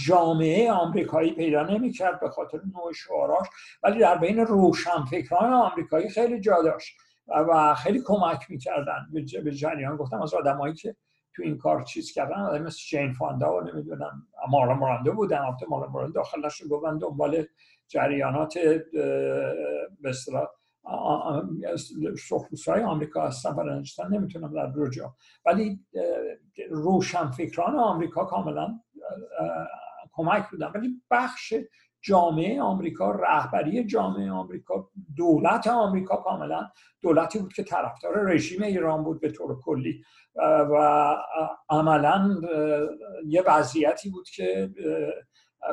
جامعه 0.07 0.73
آمریکایی 0.73 1.33
پیدا 1.33 1.63
نمی‌کرد 1.63 2.21
به 2.21 2.29
خاطر 2.29 2.61
نوع 2.75 2.93
شعاراش 2.93 3.47
ولی 3.83 3.99
در 3.99 4.19
بین 4.19 4.39
روشنفکران 4.39 5.53
آمریکایی 5.53 6.09
خیلی 6.09 6.41
جا 6.41 6.63
داشت 6.63 6.97
و 7.29 7.75
خیلی 7.75 8.03
کمک 8.05 8.41
می‌کردن. 8.49 9.09
به 9.45 9.53
جریان 9.53 9.97
گفتم 9.97 10.23
از 10.23 10.35
آدمایی 10.35 10.75
که 10.75 10.97
تو 11.35 11.43
این 11.43 11.59
کار 11.59 11.83
چیز 11.83 12.13
کردن 12.13 12.41
آدم 12.41 12.63
مثل 12.63 12.79
جین 12.89 13.13
فاندا 13.13 13.57
و 13.57 13.61
نمی‌دونم 13.61 14.27
مارا 14.51 14.75
مرانده 14.75 15.11
بودن. 15.11 15.39
البته 15.39 15.67
مارا 15.69 15.89
مرانده 15.91 16.13
داخلش 16.13 16.63
گفتن 16.71 16.99
دنبال 16.99 17.45
جریانات 17.89 18.59
به 20.03 20.13
های 22.69 22.83
آمریکا 22.83 23.27
هستن 23.27 23.55
و 23.55 23.83
نمی‌تونم 24.11 24.55
در 24.55 24.67
دو 24.67 24.89
جا. 24.89 25.15
ولی 25.47 25.81
روشنفکران 26.71 27.77
آمریکا 27.77 28.25
کاملا 28.25 28.81
کمک 30.13 30.51
بودن. 30.51 30.73
ولی 30.75 31.03
بخش 31.11 31.55
جامعه 32.01 32.63
آمریکا 32.63 33.11
رهبری 33.11 33.85
جامعه 33.85 34.31
آمریکا 34.31 34.91
دولت 35.17 35.67
آمریکا 35.67 36.17
کاملا 36.17 36.71
دولتی 37.03 37.39
بود 37.39 37.53
که 37.53 37.65
طرفدار 37.65 38.33
رژیم 38.33 38.63
ایران 38.63 39.05
بود 39.05 39.21
به 39.21 39.33
طور 39.33 39.61
کلی. 39.61 40.03
و 40.71 41.17
عملا 41.69 42.41
یه 43.27 43.43
وضعیتی 43.47 44.11
بود 44.11 44.29
که 44.29 44.71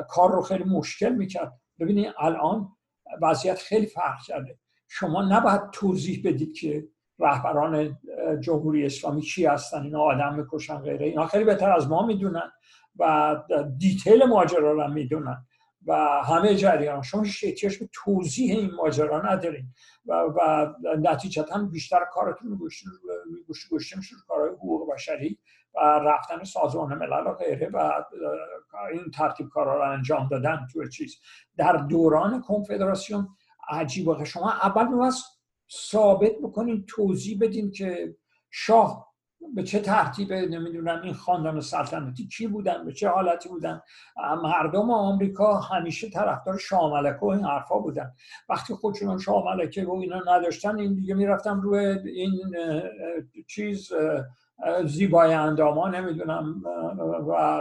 کار 0.08 0.32
رو 0.32 0.42
خیلی 0.42 0.64
مشکل 0.64 1.14
می‌کرد. 1.14 1.52
ببینید 1.80 2.14
الان 2.18 2.68
وضعیت 3.22 3.58
خیلی 3.58 3.86
فرق 3.86 4.18
کرده. 4.26 4.58
شما 4.92 5.22
نباید 5.22 5.70
توضیح 5.70 6.22
بدید 6.24 6.54
که 6.54 6.88
رهبران 7.18 7.98
جمهوری 8.40 8.86
اسلامی 8.86 9.22
چی 9.22 9.46
هستن 9.46 9.82
اینا 9.82 10.00
آدم 10.00 10.34
می‌کشن 10.34 10.76
غیره. 10.76 11.06
اینا 11.06 11.26
خیلی 11.26 11.44
بهتر 11.44 11.72
از 11.72 11.88
ما 11.88 12.06
می‌دونن 12.06 12.52
و 12.98 13.36
دیتیل 13.78 14.24
ماجرا 14.24 14.72
رو 14.72 14.88
می‌دونن 14.88 15.46
و 15.86 15.94
همه 16.24 16.54
جریان 16.54 17.02
شما 17.02 17.22
به 17.80 17.88
توضیح 17.92 18.56
این 18.56 18.70
ماجرا 18.74 19.32
ندارین 19.32 19.72
و, 20.06 20.12
و 20.12 20.72
نتیجتا 20.98 21.64
بیشتر 21.64 22.04
کارتون 22.12 22.58
گوشته 23.70 23.96
میشه 23.96 24.16
کارهای 24.28 24.50
حقوق 24.50 24.92
بشری 24.92 25.38
و 25.74 25.78
رفتن 25.80 26.44
سازمان 26.44 26.94
ملل 26.94 27.26
و 27.26 27.34
غیره 27.34 27.70
و 27.72 28.04
این 28.92 29.10
ترتیب 29.14 29.48
کارا 29.48 29.76
رو 29.76 29.92
انجام 29.92 30.28
دادن 30.28 30.66
تو 30.72 30.88
چیز. 30.88 31.20
در 31.56 31.72
دوران 31.72 32.40
کنفدراسیون 32.40 33.28
عجیبه 33.70 34.24
شما 34.24 34.50
اول 34.50 34.88
میباید 34.88 35.14
ثابت 35.72 36.32
بکنین 36.42 36.84
توضیح 36.88 37.38
بدین 37.40 37.70
که 37.70 38.16
شاه 38.50 39.10
به 39.54 39.62
چه 39.62 39.80
ترتیبه 39.80 40.46
نمی‌دونم 40.46 41.02
این 41.02 41.14
خاندان 41.14 41.60
سلطنتی 41.60 42.28
کی 42.28 42.46
بودن 42.46 42.84
به 42.84 42.92
چه 42.92 43.08
حالتی 43.08 43.48
بودن. 43.48 43.80
مردم 44.42 44.90
آمریکا 44.90 45.54
همیشه 45.54 46.10
طرفدار 46.10 46.58
شاه 46.58 46.92
ملکه 46.92 47.18
و 47.18 47.26
این 47.26 47.44
حرفا 47.44 47.78
بودن. 47.78 48.12
وقتی 48.48 48.74
خودشون 48.74 49.18
شاه 49.18 49.44
ملکه 49.44 49.84
و 49.84 49.92
اینا 49.92 50.22
نداشتن 50.26 50.78
این 50.78 50.94
دیگه 50.94 51.14
می‌رفتن 51.14 51.60
روی 51.60 51.78
این 52.08 52.38
چیز 53.48 53.92
زیبای 54.84 55.32
انداما 55.32 55.88
نمی‌دونم 55.88 56.62
و 57.28 57.60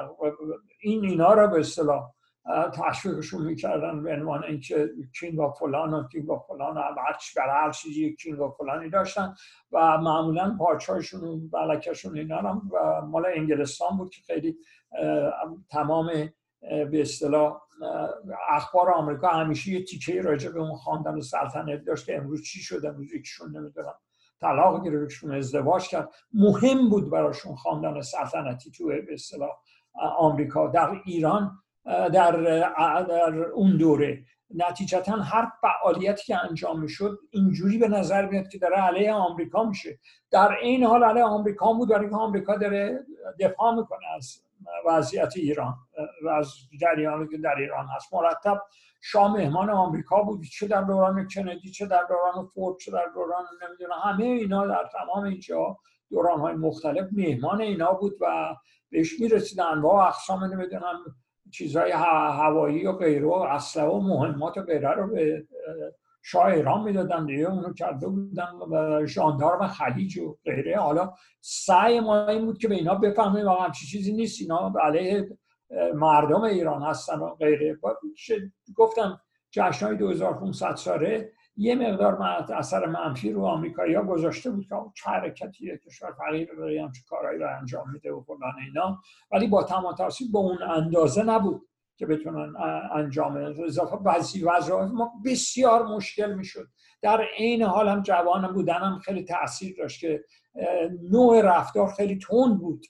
این 0.81 1.05
اینا 1.05 1.33
رو 1.33 1.47
به 1.47 1.59
اصطلاح 1.59 2.11
تشویقشون 2.73 3.45
می‌کردن 3.45 4.03
به 4.03 4.13
عنوان 4.13 4.43
اینکه 4.43 4.89
کینگ 5.19 5.39
و 5.39 5.49
فلان 5.49 5.93
و 5.93 6.07
کینگ 6.07 6.29
و 6.29 6.39
فلان 6.47 6.77
و 6.77 6.81
برای 7.35 7.51
هر 7.51 7.71
چیزی 7.71 8.15
کینگ 8.15 8.39
و 8.41 8.49
فلانی 8.49 8.89
داشتن 8.89 9.35
و 9.71 9.97
معمولا 9.97 10.55
پاچهاشون 10.59 11.23
و 11.23 11.47
بلکشون 11.47 12.17
اینا 12.17 12.37
هم 12.37 12.61
و 12.73 13.01
مال 13.01 13.25
انگلستان 13.35 13.97
بود 13.97 14.09
که 14.09 14.21
خیلی 14.27 14.57
تمام 15.69 16.07
به 16.61 17.01
اصطلاح 17.01 17.61
اخبار 18.49 18.91
آمریکا 18.91 19.27
همیشه 19.27 19.71
یه 19.71 19.83
تیکه 19.83 20.21
راجع 20.21 20.51
به 20.51 20.59
اون 20.59 20.75
خاندان 20.75 21.21
سلطنت 21.21 21.83
داشت 21.83 22.05
که 22.05 22.17
امروز 22.17 22.43
چی 22.43 22.59
شده 22.59 22.89
امروز 22.89 23.13
یکیشون 23.13 23.57
نمی‌دونم 23.57 23.93
طلاق 24.41 24.85
گرفتشون 24.85 25.33
ازدواج 25.33 25.87
کرد. 25.87 26.09
مهم 26.33 26.89
بود 26.89 27.09
براشون 27.09 27.55
خاندان 27.55 28.01
سلطنتی 28.01 28.71
تو 28.71 28.87
به 28.87 29.13
اصطلاح 29.13 29.49
آمریکا. 30.17 30.67
در 30.67 31.01
ایران 31.05 31.51
در, 31.89 32.35
اون 33.53 33.77
دوره. 33.77 34.23
نتیجتا 34.55 35.11
هر 35.11 35.51
فعالیتی 35.61 36.23
که 36.23 36.45
انجام 36.45 36.79
می‌شد 36.79 37.19
اینجوری 37.31 37.77
به 37.77 37.87
نظر 37.87 38.25
میاد 38.25 38.47
که 38.47 38.57
داره 38.57 38.75
علیه 38.75 39.13
آمریکا 39.13 39.63
میشه. 39.63 39.99
در 40.31 40.57
این 40.61 40.83
حال 40.83 41.03
علیه 41.03 41.23
آمریکا 41.23 41.73
بود 41.73 41.89
برای 41.89 42.09
آمریکا 42.09 42.57
داره 42.57 43.05
دفاع 43.39 43.75
می‌کنه 43.75 44.07
از 44.15 44.41
وضعیت 44.85 45.33
ایران 45.35 45.73
و 46.23 46.29
از 46.29 46.53
جریانی 46.79 47.27
که 47.27 47.37
در 47.37 47.55
ایران 47.57 47.87
هست. 47.95 48.13
مرتب 48.13 48.61
شاه 49.01 49.33
مهمان 49.33 49.69
آمریکا 49.69 50.23
بود. 50.23 50.43
چه 50.43 50.67
در 50.67 50.81
دوران 50.81 51.27
کندی 51.35 51.71
چه 51.71 51.85
در 51.85 52.03
دوران 52.09 52.45
فورد 52.45 52.77
چه 52.79 52.91
در 52.91 53.05
دوران 53.13 53.43
نمی‌دونم 53.67 53.99
همه 54.03 54.23
اینا 54.23 54.67
در 54.67 54.89
تمام 54.91 55.23
اینجا 55.23 55.77
دوران 56.09 56.39
های 56.39 56.55
مختلف 56.55 57.07
مهمان 57.11 57.61
اینا 57.61 57.93
بود 57.93 58.13
و 58.21 58.55
بهش 58.91 59.19
می‌رسید 59.19 59.59
انواع 59.59 60.07
اقسام 60.07 60.43
نمی‌دونم 60.43 60.95
چیزهای 61.51 61.91
هوایی 61.91 62.87
و 62.87 62.91
غیره 62.91 63.27
و 63.27 63.31
اسلحه 63.31 63.87
و 63.87 63.99
مهمات 63.99 64.57
و 64.57 64.61
غیره 64.61 64.91
رو 64.91 65.07
به 65.07 65.47
شاه 66.21 66.45
ایران 66.45 66.83
می‌دادن 66.83 67.25
دیگه 67.25 67.43
اونو 67.43 67.73
کرده 67.73 68.07
بودن 68.07 68.51
و 68.71 69.05
ژاندارم 69.05 69.67
خلیج 69.67 70.17
و 70.17 70.37
غیره. 70.45 70.77
حالا 70.77 71.13
سعی 71.41 71.99
ما 71.99 72.27
این 72.27 72.45
بود 72.45 72.57
که 72.57 72.67
به 72.67 72.75
اینا 72.75 72.95
بفهمیم 72.95 73.45
واقعا 73.45 73.65
همچی 73.65 73.85
چیزی 73.85 74.13
نیست 74.13 74.41
اینا 74.41 74.73
علیه 74.81 75.37
مردم 75.93 76.41
ایران 76.41 76.81
هستن 76.81 77.19
و 77.19 77.35
غیره. 77.35 77.77
گفتم 78.75 79.21
جشنهای 79.51 79.95
2500 79.95 80.75
ساله 80.75 81.31
یه 81.59 81.75
مقدار 81.75 82.21
اثر 82.55 82.85
منفی 82.85 83.31
رو 83.31 83.45
آمریکایی 83.45 83.93
ها 83.93 84.03
گذاشته 84.03 84.51
بود 84.51 84.67
که 84.67 84.75
چه 84.95 85.09
حرکتیه 85.09 85.77
کشور 85.77 86.11
فقیر 86.11 86.55
برای 86.55 86.77
همچه 86.77 87.01
کارهایی 87.09 87.39
رو 87.39 87.57
انجام 87.59 87.91
میده 87.91 88.11
و 88.11 88.21
فلان 88.21 88.53
اینا. 88.65 89.01
ولی 89.31 89.47
با 89.47 89.63
تمام 89.63 89.95
تاثیر 89.95 90.27
به 90.31 90.37
اون 90.37 90.61
اندازه 90.61 91.23
نبود 91.23 91.67
که 91.97 92.05
بتونن 92.05 92.53
انجام 92.93 93.35
اضافه 93.65 93.97
بعضی 93.97 94.43
وضعیت 94.43 94.89
ما 94.93 95.11
بسیار 95.25 95.85
مشکل 95.85 96.33
می‌شد. 96.33 96.67
در 97.01 97.25
عین 97.37 97.63
حال 97.63 97.87
هم 97.89 98.01
جوان 98.01 98.53
بودنم 98.53 98.99
خیلی 99.03 99.23
تاثیر 99.23 99.75
داشت 99.77 99.99
که 99.99 100.23
نوع 101.11 101.41
رفتار 101.41 101.87
خیلی 101.87 102.17
تند 102.17 102.59
بود. 102.59 102.85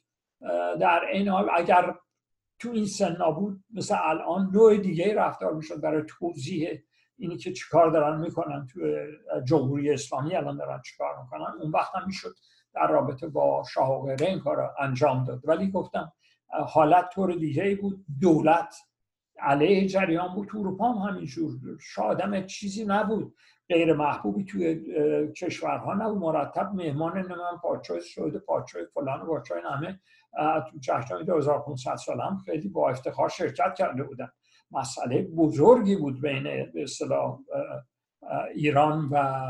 در 0.79 1.05
عین 1.13 1.27
حال 1.27 1.49
اگر 1.53 1.95
تو 2.59 2.69
این 2.69 2.85
سن 2.85 3.17
بود 3.35 3.63
مثل 3.73 3.95
الان 3.99 4.51
نوع 4.53 4.77
دیگه 4.77 5.15
رفتار 5.15 5.53
می‌شد 5.53 5.81
برای 5.81 6.03
توضیح 6.07 6.83
اینی 7.19 7.37
که 7.37 7.53
چیکار 7.53 7.91
دارن 7.91 8.19
می‌کنن 8.19 8.67
تو 8.67 8.79
جمهوری 9.43 9.93
اسلامی 9.93 10.35
الان 10.35 10.57
دارن 10.57 10.81
چیکار 10.81 11.21
می‌کنن 11.23 11.61
اون 11.61 11.71
وقت 11.71 11.95
هم 11.95 12.03
می‌شد 12.07 12.35
در 12.73 12.87
رابطه 12.87 13.27
با 13.27 13.63
شاه 13.73 13.91
و 13.91 14.05
غیره 14.05 14.27
این 14.27 14.39
کار 14.39 14.73
انجام 14.79 15.23
داد. 15.23 15.41
ولی 15.43 15.71
گفتم 15.71 16.11
حالت 16.49 17.09
طور 17.09 17.33
دیگه 17.33 17.75
بود 17.75 18.05
دولت 18.21 18.75
علیه 19.39 19.87
جریان 19.87 20.35
بود 20.35 20.49
اروپا 20.55 20.91
هم 20.91 21.09
همینجور. 21.09 21.51
شادم 21.81 22.45
چیزی 22.45 22.85
نبود 22.85 23.35
غیر 23.69 23.93
محبوبی 23.93 24.43
توی 24.43 24.75
کشورها 25.33 25.93
نبود 25.93 26.17
مرتب 26.17 26.71
مهمان 26.73 27.17
نمان 27.17 27.57
پاچای 27.61 28.01
شده 28.01 28.39
پاچای 28.39 28.85
فلان 28.85 29.21
و 29.21 29.25
پاچای 29.25 29.61
همه. 29.71 29.99
تو 30.71 30.77
جشنهای 30.79 31.23
2500 31.23 31.95
سال 31.95 32.21
هم 32.21 32.37
خیلی 32.45 32.69
با 32.69 32.89
افتخار 32.89 33.29
شرکت 33.29 33.75
کرده 33.75 34.03
بودن. 34.03 34.29
مسئله 34.71 35.21
بزرگی 35.21 35.95
بود 35.95 36.21
بین 36.21 36.43
به 36.43 36.83
اصطلاح 36.83 37.39
ایران 38.55 39.09
و 39.11 39.47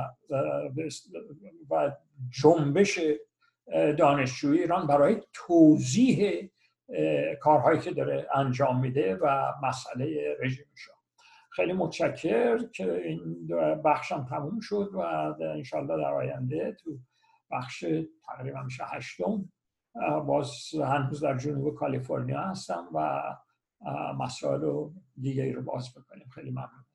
و 1.70 1.92
جنبش 2.30 3.00
دانشجوی 3.98 4.60
ایران 4.60 4.88
برای 4.88 5.22
توضیح 5.34 6.50
کارهایی 7.42 7.80
که 7.80 7.92
داره 7.92 8.28
انجام 8.36 8.80
میده 8.80 9.16
و 9.16 9.54
مسئله 9.64 10.38
رژیم 10.40 10.66
شاه. 10.76 10.96
خیلی 11.52 11.74
متشکر 11.74 12.68
که 12.68 12.94
این 12.94 13.48
بخشم 13.86 14.26
تموم 14.30 14.60
شد 14.60 14.90
و 14.94 15.00
انشالله 15.42 15.98
در 15.98 16.14
آینده 16.14 16.78
تو 16.84 16.98
بخش 17.52 17.86
تقریبا 18.26 18.64
میشه 18.64 18.84
هشتم 18.86 19.50
باز 20.28 20.52
هنوز 20.74 21.24
در 21.24 21.38
جنوب 21.38 21.76
کالیفرنیا 21.76 22.42
هستم 22.42 22.88
و 22.94 23.22
مسائل 24.20 24.64
و 24.64 24.92
دیگه 25.22 25.54
رو 25.54 25.62
باز 25.62 25.94
بکنیم. 25.94 26.30
خیلی 26.30 26.52
ممنون 26.52 26.86